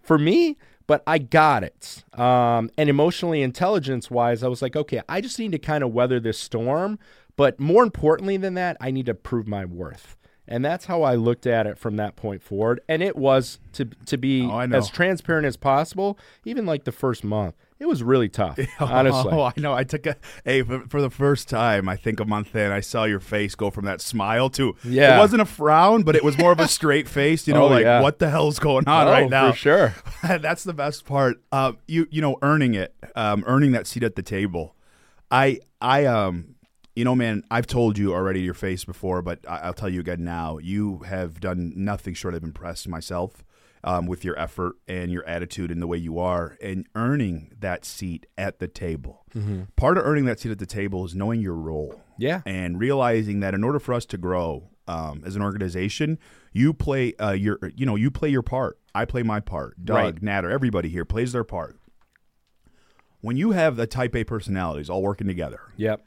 for 0.03 0.19
me 0.19 0.59
but 0.87 1.03
i 1.07 1.17
got 1.17 1.65
it 1.65 2.05
um, 2.19 2.71
and 2.77 2.91
emotionally 2.91 3.41
intelligence 3.41 4.11
wise 4.11 4.43
i 4.43 4.49
was 4.49 4.61
like 4.61 4.77
okay 4.77 5.01
i 5.09 5.21
just 5.23 5.39
need 5.39 5.53
to 5.53 5.59
kind 5.59 5.83
of 5.83 5.93
weather 5.95 6.21
this 6.21 6.39
storm 6.39 6.99
but 7.37 7.59
more 7.59 7.83
importantly 7.83 8.37
than 8.37 8.53
that 8.55 8.77
i 8.81 8.91
need 8.91 9.07
to 9.07 9.15
prove 9.15 9.49
my 9.49 9.65
worth 9.65 10.15
and 10.47 10.65
that's 10.65 10.85
how 10.87 11.03
i 11.03 11.15
looked 11.15 11.47
at 11.47 11.67
it 11.67 11.79
from 11.79 11.97
that 11.97 12.17
point 12.17 12.43
forward 12.43 12.81
and 12.89 13.03
it 13.03 13.17
was 13.17 13.59
to 13.73 13.85
to 14.07 14.17
be 14.19 14.43
Oh, 14.43 14.61
as 14.61 14.89
transparent 14.91 15.47
as 15.47 15.57
possible 15.57 16.19
even 16.45 16.67
like 16.67 16.85
the 16.85 16.93
first 16.93 17.25
month 17.25 17.55
it 17.81 17.87
was 17.87 18.03
really 18.03 18.29
tough 18.29 18.59
honestly 18.81 19.33
Oh, 19.33 19.43
I 19.43 19.53
know. 19.57 19.75
I 19.75 19.85
took 19.85 20.07
a 20.07 20.17
hey 20.45 20.63
for, 20.63 20.81
for 20.89 21.03
the 21.03 21.11
first 21.11 21.49
time. 21.49 21.89
I 21.89 21.97
think 21.97 22.21
a 22.21 22.25
month 22.25 22.55
in, 22.55 22.71
I 22.71 22.81
saw 22.81 23.05
your 23.05 23.19
face 23.21 23.55
go 23.57 23.69
from 23.71 23.85
that 23.87 24.01
smile 24.01 24.49
to 24.51 24.77
Yeah. 24.85 25.17
It 25.17 25.19
wasn't 25.19 25.43
a 25.43 25.45
frown, 25.45 26.03
but 26.03 26.15
it 26.15 26.23
was 26.25 26.39
more 26.39 26.53
of 26.53 26.61
a 26.61 26.69
straight 26.69 27.09
face. 27.19 27.47
You 27.49 27.53
know, 27.55 27.65
Oh, 27.65 27.69
like 27.69 27.83
yeah. 27.83 28.01
what 28.01 28.21
the 28.21 28.31
hell's 28.31 28.59
going 28.61 28.87
on 28.89 29.09
Oh, 29.09 29.11
right 29.11 29.29
now? 29.29 29.51
for 29.51 29.57
sure 29.59 29.95
That's 30.39 30.63
the 30.65 30.73
best 30.73 31.05
part. 31.05 31.43
Um, 31.53 31.79
you 31.89 32.07
you 32.11 32.23
know, 32.23 32.39
earning 32.43 32.75
it, 32.75 32.95
um, 33.17 33.43
earning 33.47 33.73
that 33.73 33.87
seat 33.89 34.05
at 34.05 34.15
the 34.15 34.23
table. 34.23 34.77
I 35.31 35.59
I 35.81 36.07
um, 36.07 36.54
you 36.95 37.05
know, 37.05 37.15
man, 37.15 37.43
I've 37.51 37.67
told 37.67 37.99
you 37.99 38.13
already 38.13 38.41
your 38.41 38.55
face 38.55 38.85
before, 38.85 39.21
but 39.23 39.41
I, 39.49 39.59
I'll 39.59 39.75
tell 39.75 39.89
you 39.89 40.01
again 40.01 40.25
now. 40.25 40.59
You 40.59 40.99
have 41.01 41.41
done 41.41 41.73
nothing 41.77 42.15
short 42.15 42.35
of 42.35 42.43
impress 42.45 42.87
myself. 42.87 43.45
Um, 43.87 44.07
with 44.07 44.25
your 44.25 44.39
effort 44.39 44.77
and 44.89 45.13
your 45.13 45.23
attitude 45.27 45.71
and 45.71 45.83
the 45.83 45.87
way 45.87 45.99
you 45.99 46.19
are, 46.19 46.57
and 46.63 46.87
earning 46.95 47.53
that 47.59 47.85
seat 47.85 48.25
at 48.39 48.59
the 48.59 48.67
table. 48.67 49.27
Part 49.77 49.99
of 49.99 50.07
earning 50.07 50.25
that 50.25 50.41
seat 50.41 50.53
at 50.53 50.59
the 50.59 50.65
table 50.65 51.05
is 51.05 51.15
knowing 51.15 51.43
your 51.43 51.53
role 51.57 52.01
yeah 52.17 52.41
and 52.47 52.81
realizing 52.81 53.41
that 53.41 53.53
in 53.53 53.63
order 53.63 53.79
for 53.79 53.93
us 53.93 54.07
to 54.07 54.17
grow 54.17 54.71
um, 54.89 55.23
as 55.27 55.37
an 55.37 55.43
organization, 55.43 56.19
you 56.51 56.73
play 56.73 57.13
uh, 57.17 57.33
your 57.33 57.59
you 57.77 57.85
know 57.85 57.97
you 57.97 58.11
play 58.11 58.31
your 58.31 58.41
part. 58.41 58.79
I 58.95 59.05
play 59.05 59.23
my 59.23 59.41
part. 59.41 59.85
Doug, 59.85 59.97
Right. 59.97 60.23
Natter, 60.23 60.51
everybody 60.51 60.89
here 60.89 61.05
plays 61.05 61.33
their 61.33 61.45
part. 61.45 61.79
When 63.21 63.37
you 63.37 63.53
have 63.53 63.77
the 63.77 63.87
Type 63.87 64.17
A 64.17 64.25
personalities 64.25 64.89
all 64.89 65.03
working 65.03 65.27
together, 65.27 65.61
yep 65.77 66.01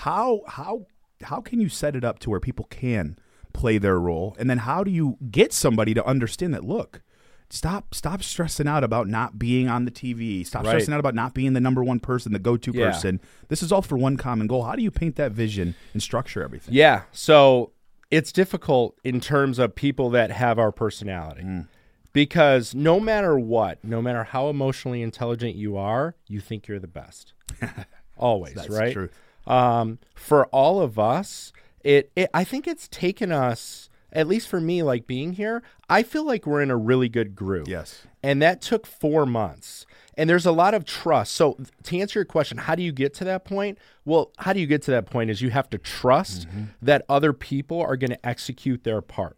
how 0.00 0.42
how 0.46 0.86
how 1.22 1.40
can 1.40 1.60
you 1.60 1.68
set 1.68 1.96
it 1.96 2.04
up 2.04 2.18
to 2.20 2.30
where 2.30 2.40
people 2.40 2.66
can 2.66 3.18
play 3.52 3.78
their 3.78 3.98
role, 3.98 4.36
and 4.38 4.50
then 4.50 4.58
how 4.58 4.84
do 4.84 4.90
you 4.90 5.16
get 5.30 5.52
somebody 5.52 5.94
to 5.94 6.04
understand 6.06 6.52
that? 6.54 6.64
Look. 6.64 7.02
Stop! 7.48 7.94
Stop 7.94 8.24
stressing 8.24 8.66
out 8.66 8.82
about 8.82 9.06
not 9.06 9.38
being 9.38 9.68
on 9.68 9.84
the 9.84 9.90
TV. 9.92 10.44
Stop 10.44 10.64
Right. 10.64 10.70
stressing 10.70 10.92
out 10.92 10.98
about 10.98 11.14
not 11.14 11.32
being 11.32 11.52
the 11.52 11.60
number 11.60 11.84
one 11.84 12.00
person, 12.00 12.32
the 12.32 12.40
go-to 12.40 12.72
Yeah. 12.74 12.86
person. 12.90 13.20
This 13.46 13.62
is 13.62 13.70
all 13.70 13.82
for 13.82 13.96
one 13.96 14.16
common 14.16 14.48
goal. 14.48 14.64
How 14.64 14.74
do 14.74 14.82
you 14.82 14.90
paint 14.90 15.14
that 15.14 15.30
vision 15.30 15.76
and 15.92 16.02
structure 16.02 16.42
everything? 16.42 16.74
Yeah. 16.74 17.02
So 17.12 17.70
it's 18.10 18.32
difficult 18.32 18.98
in 19.04 19.20
terms 19.20 19.60
of 19.60 19.76
people 19.76 20.10
that 20.10 20.32
have 20.32 20.58
our 20.58 20.72
personality. 20.72 21.42
Mm. 21.44 21.68
Because 22.12 22.74
no 22.74 22.98
matter 22.98 23.38
what, 23.38 23.78
no 23.84 24.02
matter 24.02 24.24
how 24.24 24.48
emotionally 24.48 25.00
intelligent 25.00 25.54
you 25.54 25.76
are, 25.76 26.16
you 26.26 26.40
think 26.40 26.66
you're 26.66 26.80
the 26.80 26.88
best. 26.88 27.32
Always, 28.16 28.54
That's 28.54 28.70
right? 28.70 28.92
true. 28.92 29.08
Um, 29.46 29.98
for 30.14 30.46
all 30.46 30.80
of 30.80 30.98
us, 30.98 31.52
it, 31.84 32.10
it 32.16 32.30
I 32.34 32.44
think 32.44 32.66
it's 32.66 32.88
taken 32.88 33.32
us, 33.32 33.88
at 34.12 34.26
least 34.26 34.48
for 34.48 34.60
me, 34.60 34.82
like 34.82 35.06
being 35.06 35.34
here, 35.34 35.62
I 35.88 36.02
feel 36.02 36.24
like 36.24 36.46
we're 36.46 36.62
in 36.62 36.70
a 36.70 36.76
really 36.76 37.08
good 37.08 37.34
group. 37.34 37.68
Yes. 37.68 38.02
And 38.22 38.42
that 38.42 38.60
took 38.60 38.86
four 38.86 39.24
months. 39.26 39.86
And 40.18 40.28
there's 40.28 40.46
a 40.46 40.52
lot 40.52 40.72
of 40.74 40.84
trust. 40.84 41.32
So, 41.32 41.58
to 41.84 41.98
answer 41.98 42.20
your 42.20 42.24
question, 42.24 42.56
how 42.56 42.74
do 42.74 42.82
you 42.82 42.90
get 42.90 43.12
to 43.14 43.24
that 43.24 43.44
point? 43.44 43.78
Well, 44.04 44.32
how 44.38 44.52
do 44.52 44.60
you 44.60 44.66
get 44.66 44.82
to 44.82 44.90
that 44.92 45.06
point 45.06 45.30
is 45.30 45.42
you 45.42 45.50
have 45.50 45.68
to 45.70 45.78
trust 45.78 46.46
that 46.80 47.04
other 47.08 47.32
people 47.32 47.80
are 47.80 47.96
going 47.96 48.10
to 48.10 48.26
execute 48.26 48.82
their 48.82 49.02
part. 49.02 49.36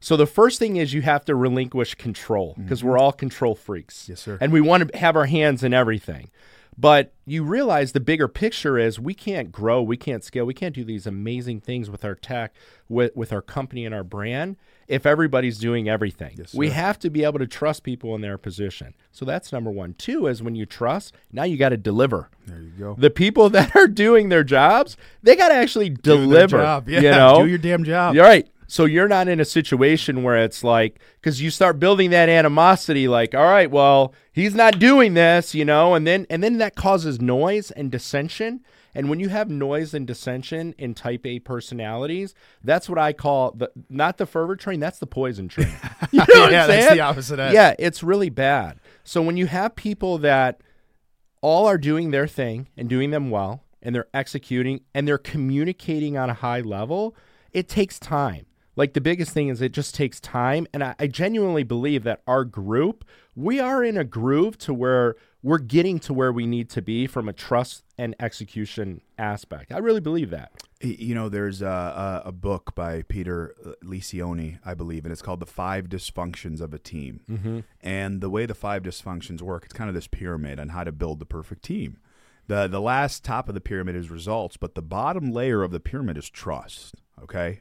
So 0.00 0.16
the 0.16 0.26
first 0.26 0.58
thing 0.58 0.76
is 0.76 0.94
you 0.94 1.02
have 1.02 1.26
to 1.26 1.34
relinquish 1.34 1.94
control 1.94 2.54
because 2.56 2.82
we're 2.82 2.96
all 2.96 3.12
control 3.12 3.54
freaks. 3.54 4.08
Yes, 4.08 4.20
sir. 4.20 4.38
And 4.40 4.50
we 4.50 4.62
want 4.62 4.90
to 4.90 4.98
have 4.98 5.14
our 5.14 5.26
hands 5.26 5.62
in 5.62 5.74
everything. 5.74 6.30
But 6.80 7.12
you 7.26 7.44
realize 7.44 7.92
the 7.92 8.00
bigger 8.00 8.26
picture 8.26 8.78
is 8.78 8.98
we 8.98 9.12
can't 9.12 9.52
grow, 9.52 9.82
we 9.82 9.98
can't 9.98 10.24
scale, 10.24 10.46
we 10.46 10.54
can't 10.54 10.74
do 10.74 10.82
these 10.82 11.06
amazing 11.06 11.60
things 11.60 11.90
with 11.90 12.06
our 12.06 12.14
tech, 12.14 12.54
with, 12.88 13.14
with 13.14 13.34
our 13.34 13.42
company 13.42 13.84
and 13.84 13.94
our 13.94 14.02
brand 14.02 14.56
if 14.88 15.04
everybody's 15.04 15.58
doing 15.58 15.90
everything. 15.90 16.36
Yes, 16.38 16.54
we 16.54 16.70
have 16.70 16.98
to 17.00 17.10
be 17.10 17.22
able 17.22 17.38
to 17.38 17.46
trust 17.46 17.82
people 17.82 18.14
in 18.14 18.22
their 18.22 18.38
position. 18.38 18.94
So 19.12 19.26
that's 19.26 19.52
number 19.52 19.70
one. 19.70 19.94
Two 19.98 20.26
is 20.26 20.42
when 20.42 20.54
you 20.54 20.64
trust, 20.64 21.14
now 21.30 21.42
you 21.42 21.58
got 21.58 21.68
to 21.68 21.76
deliver. 21.76 22.30
There 22.46 22.60
you 22.60 22.70
go. 22.70 22.94
The 22.96 23.10
people 23.10 23.50
that 23.50 23.76
are 23.76 23.86
doing 23.86 24.30
their 24.30 24.42
jobs, 24.42 24.96
they 25.22 25.36
got 25.36 25.48
to 25.48 25.54
actually 25.56 25.90
deliver. 25.90 26.58
job. 26.58 26.88
Yeah, 26.88 27.00
you 27.00 27.10
know, 27.10 27.42
do 27.42 27.48
your 27.50 27.58
damn 27.58 27.84
job. 27.84 28.14
you're 28.14 28.24
right. 28.24 28.48
So 28.70 28.84
you're 28.84 29.08
not 29.08 29.26
in 29.26 29.40
a 29.40 29.44
situation 29.44 30.22
where 30.22 30.36
it's 30.36 30.62
like 30.62 31.00
because 31.20 31.42
you 31.42 31.50
start 31.50 31.80
building 31.80 32.10
that 32.10 32.28
animosity, 32.28 33.08
like, 33.08 33.34
all 33.34 33.42
right, 33.42 33.68
well, 33.68 34.14
he's 34.32 34.54
not 34.54 34.78
doing 34.78 35.14
this, 35.14 35.56
you 35.56 35.64
know, 35.64 35.94
and 35.94 36.06
then 36.06 36.24
and 36.30 36.40
then 36.40 36.58
that 36.58 36.76
causes 36.76 37.20
noise 37.20 37.72
and 37.72 37.90
dissension. 37.90 38.60
And 38.94 39.10
when 39.10 39.18
you 39.18 39.28
have 39.28 39.50
noise 39.50 39.92
and 39.92 40.06
dissension 40.06 40.76
in 40.78 40.94
type 40.94 41.26
A 41.26 41.40
personalities, 41.40 42.32
that's 42.62 42.88
what 42.88 42.96
I 42.96 43.12
call 43.12 43.50
the 43.50 43.72
not 43.88 44.18
the 44.18 44.26
fervor 44.26 44.54
train, 44.54 44.78
that's 44.78 45.00
the 45.00 45.06
poison 45.06 45.48
train. 45.48 45.74
You 46.12 46.20
know 46.20 46.48
Yeah, 46.48 46.68
that's 46.68 46.92
the 46.92 47.00
opposite 47.00 47.40
end. 47.40 47.54
Yeah, 47.54 47.74
it's 47.76 48.04
really 48.04 48.30
bad. 48.30 48.78
So 49.02 49.20
when 49.20 49.36
you 49.36 49.46
have 49.46 49.74
people 49.74 50.18
that 50.18 50.60
all 51.40 51.66
are 51.66 51.78
doing 51.78 52.12
their 52.12 52.28
thing 52.28 52.68
and 52.76 52.88
doing 52.88 53.10
them 53.10 53.30
well 53.30 53.64
and 53.82 53.96
they're 53.96 54.08
executing 54.14 54.82
and 54.94 55.08
they're 55.08 55.18
communicating 55.18 56.16
on 56.16 56.30
a 56.30 56.34
high 56.34 56.60
level, 56.60 57.16
it 57.52 57.68
takes 57.68 57.98
time. 57.98 58.46
Like 58.80 58.94
the 58.94 59.00
biggest 59.02 59.32
thing 59.32 59.48
is 59.48 59.60
it 59.60 59.72
just 59.72 59.94
takes 59.94 60.20
time. 60.20 60.66
And 60.72 60.82
I, 60.82 60.94
I 60.98 61.06
genuinely 61.06 61.64
believe 61.64 62.02
that 62.04 62.22
our 62.26 62.46
group, 62.46 63.04
we 63.36 63.60
are 63.60 63.84
in 63.84 63.98
a 63.98 64.04
groove 64.04 64.56
to 64.60 64.72
where 64.72 65.16
we're 65.42 65.58
getting 65.58 65.98
to 65.98 66.14
where 66.14 66.32
we 66.32 66.46
need 66.46 66.70
to 66.70 66.80
be 66.80 67.06
from 67.06 67.28
a 67.28 67.34
trust 67.34 67.84
and 67.98 68.16
execution 68.18 69.02
aspect. 69.18 69.70
I 69.70 69.76
really 69.80 70.00
believe 70.00 70.30
that. 70.30 70.52
You 70.80 71.14
know, 71.14 71.28
there's 71.28 71.60
a, 71.60 72.22
a, 72.24 72.32
book 72.32 72.74
by 72.74 73.02
Peter 73.02 73.54
uh, 73.62 73.72
Lencioni, 73.84 74.60
I 74.64 74.72
believe, 74.72 75.04
and 75.04 75.12
it's 75.12 75.20
called 75.20 75.40
The 75.40 75.46
Five 75.46 75.90
Dysfunctions 75.90 76.62
of 76.62 76.72
a 76.72 76.78
Team. 76.78 77.20
Mm-hmm. 77.30 77.60
And 77.82 78.22
the 78.22 78.30
way 78.30 78.46
the 78.46 78.54
five 78.54 78.82
dysfunctions 78.82 79.42
work, 79.42 79.64
it's 79.66 79.74
kind 79.74 79.90
of 79.90 79.94
this 79.94 80.06
pyramid 80.06 80.58
on 80.58 80.70
how 80.70 80.84
to 80.84 80.92
build 80.92 81.18
the 81.18 81.26
perfect 81.26 81.62
team. 81.62 81.98
The, 82.46 82.66
the 82.66 82.80
last 82.80 83.24
top 83.24 83.50
of 83.50 83.54
the 83.54 83.60
pyramid 83.60 83.94
is 83.94 84.08
results, 84.08 84.56
but 84.56 84.74
the 84.74 84.80
bottom 84.80 85.32
layer 85.32 85.62
of 85.62 85.70
the 85.70 85.80
pyramid 85.80 86.16
is 86.16 86.30
trust. 86.30 86.94
Okay. 87.22 87.60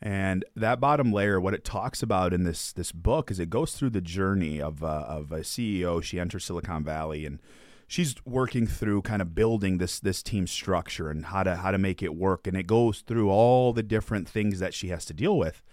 And 0.00 0.44
that 0.54 0.78
bottom 0.78 1.12
layer, 1.12 1.40
what 1.40 1.54
it 1.54 1.64
talks 1.64 2.02
about 2.02 2.32
in 2.32 2.44
this 2.44 2.72
this 2.72 2.92
book 2.92 3.30
is 3.30 3.40
it 3.40 3.50
goes 3.50 3.72
through 3.72 3.90
the 3.90 4.00
journey 4.00 4.60
of 4.60 4.84
uh, 4.84 5.04
of 5.08 5.32
a 5.32 5.40
CEO. 5.40 6.02
She 6.02 6.20
enters 6.20 6.44
Silicon 6.44 6.84
Valley 6.84 7.26
and 7.26 7.40
she's 7.88 8.14
working 8.24 8.66
through 8.66 9.02
kind 9.02 9.20
of 9.20 9.34
building 9.34 9.78
this 9.78 9.98
this 9.98 10.22
team 10.22 10.46
structure 10.46 11.10
and 11.10 11.26
how 11.26 11.42
to 11.42 11.56
how 11.56 11.72
to 11.72 11.78
make 11.78 12.02
it 12.02 12.14
work. 12.14 12.46
And 12.46 12.56
it 12.56 12.68
goes 12.68 13.00
through 13.00 13.30
all 13.30 13.72
the 13.72 13.82
different 13.82 14.28
things 14.28 14.60
that 14.60 14.74
she 14.74 14.88
has 14.88 15.04
to 15.06 15.14
deal 15.14 15.36
with. 15.36 15.64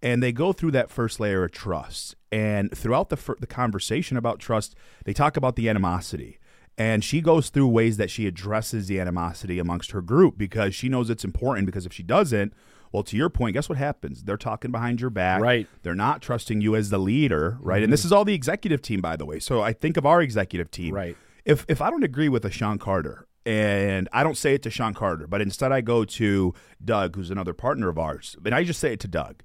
And 0.00 0.22
they 0.22 0.32
go 0.32 0.52
through 0.52 0.70
that 0.72 0.90
first 0.90 1.20
layer 1.20 1.44
of 1.44 1.52
trust. 1.52 2.14
And 2.32 2.76
throughout 2.76 3.10
the 3.10 3.16
fir- 3.16 3.36
the 3.38 3.46
conversation 3.46 4.16
about 4.16 4.38
trust, 4.38 4.74
they 5.04 5.12
talk 5.12 5.36
about 5.36 5.56
the 5.56 5.68
animosity. 5.68 6.38
And 6.76 7.04
she 7.04 7.20
goes 7.20 7.50
through 7.50 7.68
ways 7.68 7.98
that 7.98 8.10
she 8.10 8.26
addresses 8.26 8.88
the 8.88 8.98
animosity 8.98 9.58
amongst 9.58 9.92
her 9.92 10.02
group 10.02 10.38
because 10.38 10.74
she 10.74 10.88
knows 10.88 11.10
it's 11.10 11.24
important. 11.24 11.66
Because 11.66 11.86
if 11.86 11.92
she 11.92 12.02
doesn't, 12.02 12.52
well, 12.94 13.02
to 13.02 13.16
your 13.16 13.28
point, 13.28 13.54
guess 13.54 13.68
what 13.68 13.76
happens? 13.76 14.22
They're 14.22 14.36
talking 14.36 14.70
behind 14.70 15.00
your 15.00 15.10
back. 15.10 15.42
Right. 15.42 15.66
They're 15.82 15.96
not 15.96 16.22
trusting 16.22 16.60
you 16.60 16.76
as 16.76 16.90
the 16.90 16.98
leader, 16.98 17.58
right? 17.60 17.82
And 17.82 17.92
this 17.92 18.02
mm-hmm. 18.02 18.06
is 18.06 18.12
all 18.12 18.24
the 18.24 18.34
executive 18.34 18.82
team, 18.82 19.00
by 19.00 19.16
the 19.16 19.26
way. 19.26 19.40
So 19.40 19.62
I 19.62 19.72
think 19.72 19.96
of 19.96 20.06
our 20.06 20.22
executive 20.22 20.70
team. 20.70 20.94
Right. 20.94 21.16
If 21.44 21.66
if 21.68 21.82
I 21.82 21.90
don't 21.90 22.04
agree 22.04 22.28
with 22.28 22.44
a 22.44 22.52
Sean 22.52 22.78
Carter, 22.78 23.26
and 23.44 24.08
I 24.12 24.22
don't 24.22 24.36
say 24.36 24.54
it 24.54 24.62
to 24.62 24.70
Sean 24.70 24.94
Carter, 24.94 25.26
but 25.26 25.40
instead 25.40 25.72
I 25.72 25.80
go 25.80 26.04
to 26.04 26.54
Doug, 26.84 27.16
who's 27.16 27.32
another 27.32 27.52
partner 27.52 27.88
of 27.88 27.98
ours, 27.98 28.36
and 28.44 28.54
I 28.54 28.62
just 28.62 28.78
say 28.78 28.92
it 28.92 29.00
to 29.00 29.08
Doug. 29.08 29.42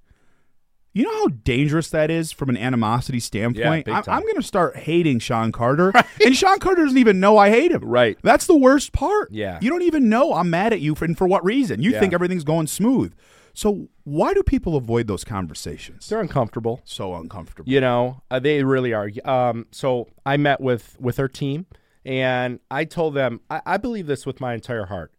You 0.93 1.03
know 1.03 1.13
how 1.13 1.27
dangerous 1.43 1.89
that 1.91 2.09
is 2.09 2.31
from 2.31 2.49
an 2.49 2.57
animosity 2.57 3.19
standpoint? 3.19 3.85
big 3.85 3.93
I'm, 3.93 4.03
time. 4.03 4.15
I'm 4.15 4.23
going 4.23 4.35
to 4.37 4.43
start 4.43 4.75
hating 4.75 5.19
Sean 5.19 5.51
Carter, 5.51 5.93
and 6.25 6.35
Sean 6.35 6.57
Carter 6.59 6.83
doesn't 6.83 6.97
even 6.97 7.19
know 7.19 7.37
I 7.37 7.49
hate 7.49 7.71
him. 7.71 7.83
Right. 7.85 8.17
That's 8.23 8.47
the 8.47 8.57
worst 8.57 8.91
part. 8.91 9.29
Yeah. 9.31 9.59
You 9.61 9.69
don't 9.69 9.83
even 9.83 10.09
know 10.09 10.33
I'm 10.33 10.49
mad 10.49 10.73
at 10.73 10.81
you 10.81 10.95
for, 10.95 11.05
and 11.05 11.17
for 11.17 11.27
what 11.27 11.43
reason. 11.45 11.81
You 11.81 11.91
Yeah. 11.91 11.99
think 11.99 12.13
everything's 12.13 12.43
going 12.43 12.67
smooth. 12.67 13.13
So 13.53 13.89
why 14.03 14.33
do 14.33 14.41
people 14.41 14.75
avoid 14.75 15.07
those 15.07 15.23
conversations? 15.23 16.07
They're 16.07 16.21
uncomfortable. 16.21 16.81
so 16.85 17.13
uncomfortable. 17.15 17.69
You 17.71 17.81
know, 17.81 18.21
uh, 18.31 18.39
they 18.39 18.63
really 18.63 18.93
are. 18.93 19.09
Um, 19.25 19.67
so 19.71 20.07
I 20.25 20.37
met 20.37 20.61
with 20.61 20.95
with 20.99 21.17
her 21.17 21.27
team, 21.27 21.65
and 22.05 22.59
I 22.71 22.85
told 22.85 23.15
them 23.15 23.41
I, 23.49 23.61
I 23.65 23.77
believe 23.77 24.07
this 24.07 24.25
with 24.25 24.39
my 24.39 24.53
entire 24.53 24.85
heart 24.85 25.13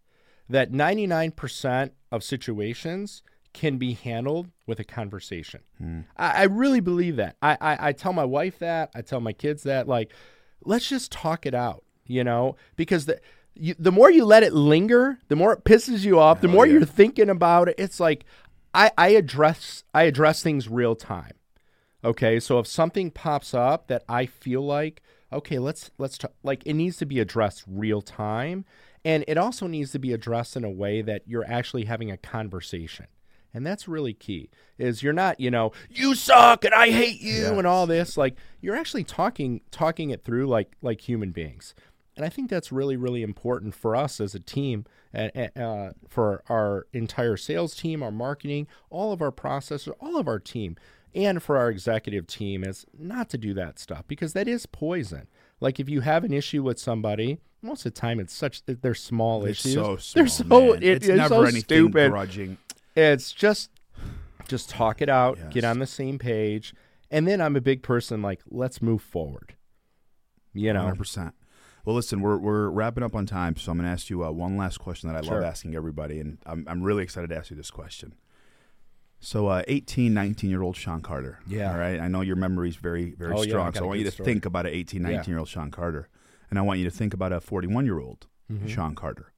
that 0.49 0.73
ninety 0.73 1.07
nine 1.07 1.33
percent 1.33 1.93
of 2.11 2.25
situations 2.25 3.23
can 3.53 3.79
be 3.79 3.95
handled 3.95 4.49
with 4.67 4.81
a 4.81 4.85
conversation. 4.85 5.61
Hmm. 5.79 6.01
I, 6.17 6.31
I 6.31 6.43
really 6.45 6.81
believe 6.81 7.17
that. 7.17 7.37
I, 7.43 7.57
I 7.61 7.89
I 7.89 7.93
tell 7.93 8.13
my 8.13 8.25
wife 8.25 8.59
that. 8.61 8.91
I 8.95 9.03
tell 9.03 9.21
my 9.21 9.33
kids 9.33 9.65
that. 9.65 9.89
Like, 9.89 10.13
let's 10.65 10.89
just 10.89 11.13
talk 11.13 11.47
it 11.47 11.55
out. 11.55 11.85
You 12.07 12.25
know, 12.25 12.57
because 12.77 13.07
the 13.07 13.21
you, 13.55 13.75
the 13.79 13.93
more 13.93 14.11
you 14.11 14.25
let 14.25 14.43
it 14.43 14.53
linger, 14.53 15.19
the 15.29 15.37
more 15.37 15.53
it 15.53 15.65
pisses 15.65 16.05
you 16.05 16.19
off. 16.19 16.41
The 16.41 16.49
more 16.49 16.67
yeah. 16.67 16.75
you're 16.75 16.85
thinking 16.85 17.29
about 17.29 17.69
it. 17.69 17.75
It's 17.79 18.01
like 18.01 18.25
I, 18.75 18.91
I 18.97 19.09
address 19.11 19.85
I 19.95 20.05
address 20.05 20.43
things 20.43 20.69
real 20.69 20.95
time. 20.95 21.35
Okay, 22.03 22.41
so 22.41 22.59
if 22.59 22.67
something 22.67 23.11
pops 23.11 23.53
up 23.53 23.89
that 23.89 24.05
I 24.09 24.25
feel 24.27 24.65
like, 24.65 25.03
okay, 25.33 25.59
let's 25.59 25.91
let's 25.99 26.19
t- 26.19 26.29
like 26.43 26.65
it 26.65 26.75
needs 26.75 26.97
to 26.99 27.07
be 27.07 27.21
addressed 27.21 27.65
real 27.67 28.01
time, 28.01 28.65
and 29.05 29.25
it 29.29 29.37
also 29.37 29.67
needs 29.67 29.93
to 29.93 29.99
be 29.99 30.13
addressed 30.13 30.57
in 30.57 30.65
a 30.65 30.71
way 30.71 31.03
that 31.03 31.23
you're 31.27 31.47
actually 31.47 31.85
having 31.85 32.11
a 32.11 32.17
conversation, 32.17 33.07
and 33.55 33.67
that's 33.67 33.87
really 33.89 34.13
key. 34.15 34.51
Is 34.79 35.03
you're 35.03 35.13
not, 35.13 35.41
you 35.41 35.51
know, 35.51 35.73
you 35.89 36.15
suck 36.15 36.65
and 36.65 36.75
I 36.75 36.91
hate 36.91 37.21
you 37.21 37.47
and 37.59 37.67
all 37.67 37.87
this. 37.87 38.17
Like 38.17 38.37
you're 38.61 38.77
actually 38.77 39.05
talking 39.05 39.61
talking 39.71 40.11
it 40.11 40.25
through 40.25 40.47
like 40.47 40.73
like 40.83 41.01
human 41.09 41.31
beings, 41.33 41.75
and 42.17 42.25
I 42.25 42.29
think 42.29 42.49
that's 42.51 42.71
really 42.73 42.97
really 42.97 43.23
important 43.23 43.75
for 43.75 43.95
us 43.97 44.21
as 44.21 44.35
a 44.35 44.41
team. 44.41 44.85
And 45.13 45.51
uh, 45.57 45.91
for 46.09 46.45
our 46.49 46.87
entire 46.93 47.37
sales 47.37 47.75
team, 47.75 48.01
our 48.03 48.13
marketing, 48.13 48.69
all 48.91 49.13
of 49.13 49.21
our 49.21 49.33
processors, 49.33 49.93
all 50.01 50.17
of 50.17 50.29
our 50.29 50.39
team, 50.39 50.77
and 51.13 51.43
for 51.43 51.57
our 51.59 51.69
executive 51.69 52.29
team 52.29 52.63
is 52.63 52.87
not 52.97 53.29
to 53.31 53.39
do 53.39 53.53
that 53.55 53.81
stuff 53.81 54.05
because 54.07 54.35
that 54.35 54.47
is 54.47 54.67
poison. 54.67 55.27
Like 55.59 55.81
if 55.81 55.89
you 55.89 56.03
have 56.03 56.23
an 56.23 56.33
issue 56.33 56.63
with 56.63 56.79
somebody, 56.79 57.41
most 57.61 57.85
of 57.85 57.93
the 57.93 58.01
time 58.01 58.21
it's 58.21 58.33
such 58.33 58.65
that 58.67 58.83
they're 58.83 58.95
small 58.95 59.45
It's 59.45 59.67
issues. 59.67 59.75
so 59.75 59.97
small, 59.97 60.15
they're 60.15 60.29
so 60.29 60.45
man. 60.45 60.77
it- 60.77 60.83
it's 60.85 61.07
it's 61.09 61.17
never 61.17 61.29
so 61.35 61.43
anything 61.43 61.63
stupid. 61.63 62.11
grudging. 62.13 62.57
It's 63.01 63.33
just 63.33 63.71
just 64.49 64.69
talk 64.71 65.01
it 65.01 65.09
out, 65.09 65.39
Yes. 65.39 65.53
get 65.53 65.65
on 65.65 65.79
the 65.79 65.87
same 65.87 66.19
page, 66.19 66.75
and 67.11 67.27
then 67.27 67.41
I'm 67.41 67.57
a 67.57 67.61
big 67.61 67.83
person 67.83 68.21
like 68.23 68.41
let's 68.51 68.83
move 68.83 69.03
forward. 69.03 69.55
You 70.53 70.73
know, 70.73 70.83
Hundred 70.83 70.99
percent. 70.99 71.35
Well, 71.85 71.95
listen, 71.97 72.21
we're 72.21 72.37
we're 72.39 72.69
wrapping 72.69 73.03
up 73.03 73.15
on 73.15 73.27
time, 73.27 73.57
so 73.57 73.71
I'm 73.73 73.79
going 73.79 73.87
to 73.87 73.93
ask 73.93 74.11
you 74.11 74.25
uh, 74.25 74.31
one 74.31 74.57
last 74.57 74.79
question 74.79 75.09
that 75.11 75.17
I 75.17 75.27
Sure. 75.27 75.37
love 75.37 75.45
asking 75.45 75.75
everybody, 75.75 76.21
and 76.21 76.39
I'm 76.45 76.65
I'm 76.69 76.83
really 76.83 77.03
excited 77.03 77.31
to 77.31 77.37
ask 77.37 77.51
you 77.51 77.57
this 77.57 77.71
question. 77.71 78.15
So, 79.23 79.49
uh, 79.49 79.63
18, 79.69 80.15
19 80.15 80.49
year 80.49 80.63
old 80.63 80.77
Sean 80.77 81.03
Carter. 81.03 81.41
Yeah. 81.47 81.73
All 81.73 81.79
right. 81.79 82.01
I 82.01 82.09
know 82.09 82.23
your 82.23 82.37
memory's 82.37 82.77
very 82.77 83.11
very 83.13 83.35
Oh, 83.35 83.43
strong, 83.43 83.67
got 83.67 83.77
so 83.77 83.85
I 83.85 83.87
want 83.89 83.99
you 83.99 84.05
to 84.07 84.11
story. 84.11 84.25
think 84.25 84.47
about 84.47 84.67
an 84.67 84.73
18, 84.73 85.03
19 85.03 85.25
year 85.31 85.39
old 85.39 85.49
Sean 85.49 85.71
Carter, 85.71 86.09
and 86.51 86.59
I 86.59 86.63
want 86.63 86.79
you 86.81 86.85
to 86.87 86.91
think 86.91 87.15
about 87.15 87.33
a 87.33 87.41
41 87.41 87.85
year 87.85 87.99
old 88.01 88.27
Mm-hmm. 88.51 88.67
Sean 88.67 88.95
Carter. 88.97 89.33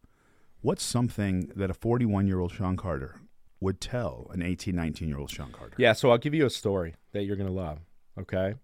What's 0.63 0.83
something 0.83 1.53
that 1.55 1.69
a 1.71 1.75
41 1.75 2.27
year 2.27 2.39
old 2.41 2.51
Sean 2.53 2.77
Carter 2.79 3.17
would 3.63 3.81
tell 3.81 4.31
an 4.33 4.43
18, 4.43 4.75
19 4.75 5.09
year 5.09 5.19
old 5.19 5.31
Sean 5.31 5.53
Carter? 5.53 5.75
Yeah, 5.79 5.93
so 5.93 6.11
I'll 6.11 6.19
give 6.19 6.35
you 6.35 6.45
a 6.45 6.51
story 6.51 6.95
that 7.13 7.25
you're 7.25 7.37
going 7.37 7.49
to 7.49 7.53
love. 7.53 7.79
Okay. 8.19 8.55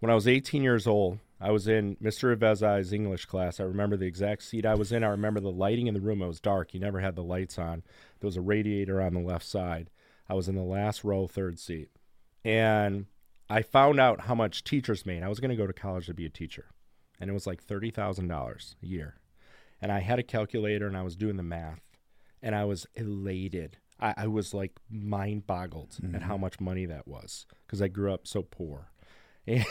When 0.00 0.10
I 0.10 0.14
was 0.14 0.28
18 0.28 0.62
years 0.62 0.86
old, 0.86 1.18
I 1.40 1.50
was 1.52 1.66
in 1.68 1.96
Mr. 1.96 2.36
Avezai's 2.36 2.92
English 2.92 3.24
class. 3.24 3.60
I 3.60 3.64
remember 3.64 3.96
the 3.96 4.06
exact 4.06 4.42
seat 4.42 4.66
I 4.66 4.74
was 4.74 4.92
in. 4.92 5.02
I 5.02 5.08
remember 5.08 5.40
the 5.40 5.50
lighting 5.50 5.86
in 5.86 5.94
the 5.94 6.00
room. 6.00 6.20
It 6.20 6.26
was 6.26 6.40
dark. 6.40 6.74
You 6.74 6.80
never 6.80 7.00
had 7.00 7.16
the 7.16 7.22
lights 7.22 7.58
on. 7.58 7.82
There 8.20 8.28
was 8.28 8.36
a 8.36 8.42
radiator 8.42 9.00
on 9.00 9.14
the 9.14 9.20
left 9.20 9.46
side. 9.46 9.88
I 10.28 10.34
was 10.34 10.48
in 10.48 10.54
the 10.54 10.62
last 10.62 11.02
row, 11.02 11.26
third 11.26 11.58
seat. 11.58 11.88
And 12.44 13.06
I 13.48 13.62
found 13.62 13.98
out 13.98 14.22
how 14.22 14.34
much 14.34 14.64
teachers 14.64 15.06
made. 15.06 15.22
I 15.22 15.28
was 15.28 15.40
going 15.40 15.50
to 15.50 15.56
go 15.56 15.66
to 15.66 15.72
college 15.72 16.06
to 16.06 16.14
be 16.14 16.26
a 16.26 16.30
teacher. 16.30 16.66
And 17.18 17.30
it 17.30 17.34
was 17.34 17.46
like 17.46 17.66
$30,000 17.66 18.74
a 18.82 18.86
year. 18.86 19.16
And 19.80 19.90
I 19.90 20.00
had 20.00 20.18
a 20.18 20.22
calculator 20.22 20.86
and 20.86 20.96
I 20.96 21.02
was 21.02 21.16
doing 21.16 21.36
the 21.36 21.42
math. 21.42 21.80
And 22.42 22.54
I 22.54 22.64
was 22.64 22.86
elated. 22.94 23.78
I, 24.00 24.14
I 24.16 24.26
was 24.26 24.54
like 24.54 24.72
mind 24.90 25.46
boggled 25.46 25.98
at 26.14 26.22
how 26.22 26.36
much 26.36 26.60
money 26.60 26.86
that 26.86 27.06
was 27.06 27.46
because 27.66 27.82
I 27.82 27.88
grew 27.88 28.12
up 28.12 28.26
so 28.26 28.42
poor. 28.42 28.90
And 29.46 29.64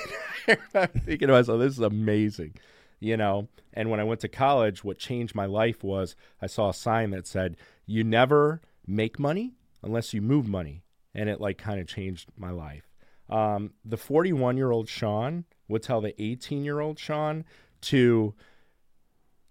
I'm 0.73 0.87
thinking 0.87 1.27
to 1.27 1.33
myself, 1.33 1.59
this 1.59 1.73
is 1.73 1.79
amazing, 1.79 2.55
you 2.99 3.17
know. 3.17 3.47
And 3.73 3.89
when 3.91 3.99
I 3.99 4.03
went 4.03 4.19
to 4.21 4.27
college, 4.27 4.83
what 4.83 4.97
changed 4.97 5.35
my 5.35 5.45
life 5.45 5.83
was 5.83 6.15
I 6.41 6.47
saw 6.47 6.69
a 6.69 6.73
sign 6.73 7.11
that 7.11 7.27
said, 7.27 7.55
"You 7.85 8.03
never 8.03 8.61
make 8.87 9.19
money 9.19 9.53
unless 9.83 10.13
you 10.13 10.21
move 10.21 10.47
money, 10.47 10.83
and 11.13 11.29
it 11.29 11.39
like 11.39 11.57
kind 11.57 11.79
of 11.79 11.87
changed 11.87 12.29
my 12.35 12.49
life. 12.49 12.89
Um, 13.29 13.73
the 13.85 13.97
41 13.97 14.57
year 14.57 14.71
old 14.71 14.89
Sean 14.89 15.45
would 15.67 15.83
tell 15.83 16.01
the 16.01 16.19
18 16.21 16.65
year 16.65 16.79
old 16.79 16.99
Sean 16.99 17.45
to 17.81 18.33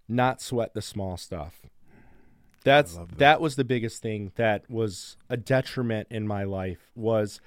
not 0.09 0.41
sweat 0.41 0.75
the 0.75 0.83
small 0.83 1.17
stuff. 1.17 1.61
That's 2.65 2.97
love 2.97 3.17
that. 3.19 3.41
was 3.41 3.57
the 3.57 3.65
biggest 3.65 4.03
thing 4.03 4.33
that 4.37 4.69
was 4.69 5.17
a 5.29 5.37
detriment 5.37 6.09
in 6.11 6.27
my 6.27 6.45
life 6.45 6.91
was 6.95 7.41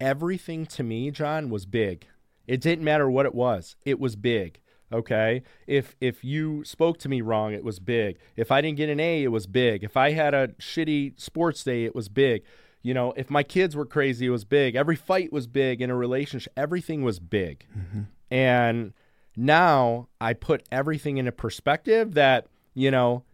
everything 0.00 0.66
to 0.66 0.82
me, 0.82 1.10
John, 1.10 1.50
was 1.50 1.66
big. 1.66 2.06
It 2.46 2.60
didn't 2.60 2.84
matter 2.84 3.10
what 3.10 3.26
it 3.26 3.34
was. 3.34 3.76
It 3.84 3.98
was 4.00 4.16
big. 4.16 4.60
Okay? 4.92 5.42
If 5.66 5.96
if 6.00 6.22
you 6.24 6.64
spoke 6.64 6.98
to 6.98 7.08
me 7.08 7.20
wrong, 7.22 7.54
it 7.54 7.64
was 7.64 7.78
big. 7.78 8.18
If 8.36 8.50
I 8.50 8.60
didn't 8.60 8.76
get 8.76 8.88
an 8.88 9.00
A, 9.00 9.22
it 9.22 9.28
was 9.28 9.46
big. 9.46 9.82
If 9.82 9.96
I 9.96 10.10
had 10.10 10.34
a 10.34 10.48
shitty 10.60 11.18
sports 11.20 11.64
day, 11.64 11.84
it 11.84 11.94
was 11.94 12.08
big. 12.08 12.42
You 12.82 12.94
know, 12.94 13.12
if 13.16 13.30
my 13.30 13.42
kids 13.42 13.76
were 13.76 13.86
crazy, 13.86 14.26
it 14.26 14.30
was 14.30 14.44
big. 14.44 14.74
Every 14.74 14.96
fight 14.96 15.32
was 15.32 15.46
big 15.46 15.80
in 15.80 15.88
a 15.88 15.96
relationship. 15.96 16.52
Everything 16.56 17.02
was 17.02 17.20
big. 17.20 17.64
Mm-hmm. 17.76 18.02
And 18.30 18.92
now 19.36 20.08
I 20.20 20.34
put 20.34 20.64
everything 20.72 21.16
into 21.18 21.32
perspective 21.32 22.14
that, 22.14 22.48
you 22.74 22.90
know, 22.90 23.24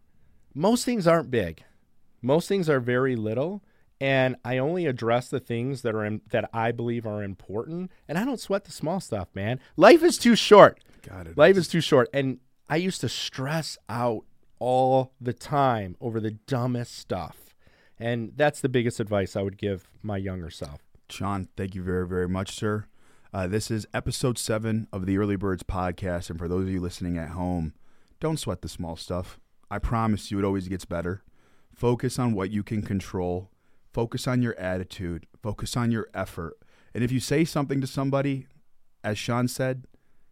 most 0.58 0.84
things 0.84 1.06
aren't 1.06 1.30
big. 1.30 1.62
Most 2.20 2.48
things 2.48 2.68
are 2.68 2.80
very 2.80 3.14
little 3.14 3.62
and 4.00 4.36
I 4.44 4.58
only 4.58 4.86
address 4.86 5.28
the 5.28 5.38
things 5.38 5.82
that 5.82 5.94
are 5.94 6.04
in, 6.04 6.20
that 6.30 6.50
I 6.52 6.72
believe 6.72 7.06
are 7.06 7.22
important 7.22 7.92
and 8.08 8.18
I 8.18 8.24
don't 8.24 8.40
sweat 8.40 8.64
the 8.64 8.72
small 8.72 8.98
stuff, 8.98 9.28
man. 9.34 9.60
Life 9.76 10.02
is 10.02 10.18
too 10.18 10.34
short. 10.34 10.80
Got 11.08 11.28
it. 11.28 11.38
Life 11.38 11.56
is 11.56 11.68
too 11.68 11.80
short 11.80 12.08
and 12.12 12.40
I 12.68 12.76
used 12.76 13.00
to 13.02 13.08
stress 13.08 13.78
out 13.88 14.24
all 14.58 15.12
the 15.20 15.32
time 15.32 15.96
over 16.00 16.18
the 16.18 16.32
dumbest 16.32 16.98
stuff. 16.98 17.54
And 17.96 18.32
that's 18.34 18.60
the 18.60 18.68
biggest 18.68 18.98
advice 18.98 19.36
I 19.36 19.42
would 19.42 19.58
give 19.58 19.88
my 20.02 20.16
younger 20.16 20.50
self. 20.50 20.80
Sean, 21.08 21.48
thank 21.56 21.76
you 21.76 21.82
very, 21.82 22.06
very 22.06 22.28
much, 22.28 22.50
sir. 22.56 22.86
Uh, 23.32 23.46
this 23.46 23.70
is 23.70 23.86
episode 23.94 24.38
seven 24.38 24.88
of 24.92 25.06
the 25.06 25.18
Early 25.18 25.36
Birds 25.36 25.62
podcast. 25.62 26.30
And 26.30 26.38
for 26.38 26.48
those 26.48 26.64
of 26.64 26.70
you 26.70 26.80
listening 26.80 27.16
at 27.16 27.30
home, 27.30 27.74
don't 28.18 28.38
sweat 28.38 28.62
the 28.62 28.68
small 28.68 28.96
stuff. 28.96 29.38
I 29.70 29.78
promise 29.78 30.31
you, 30.31 30.38
it 30.38 30.44
always 30.44 30.68
gets 30.68 30.85
better. 30.85 31.22
Focus 31.74 32.18
on 32.18 32.35
what 32.35 32.50
you 32.50 32.62
can 32.62 32.83
control, 32.83 33.50
focus 33.92 34.26
on 34.26 34.42
your 34.42 34.59
attitude, 34.59 35.26
focus 35.42 35.76
on 35.76 35.90
your 35.90 36.09
effort. 36.14 36.54
And 36.94 37.04
if 37.04 37.12
you 37.12 37.20
say 37.20 37.44
something 37.44 37.81
to 37.81 37.87
somebody, 37.87 38.46
as 39.04 39.18
Sean 39.18 39.46
said, 39.46 39.87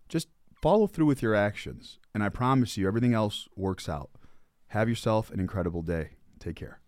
just 0.09 0.29
follow 0.61 0.87
through 0.87 1.07
with 1.07 1.22
your 1.22 1.35
actions. 1.35 1.99
And 2.14 2.22
I 2.22 2.29
promise 2.31 2.77
you, 2.77 2.88
everything 2.88 3.14
else 3.14 3.49
works 3.57 3.88
out. 3.88 4.11
Have 4.68 4.88
yourself 4.88 5.31
an 5.31 5.38
incredible 5.38 5.83
day. 5.83 6.11
Take 6.40 6.57
care. 6.57 6.81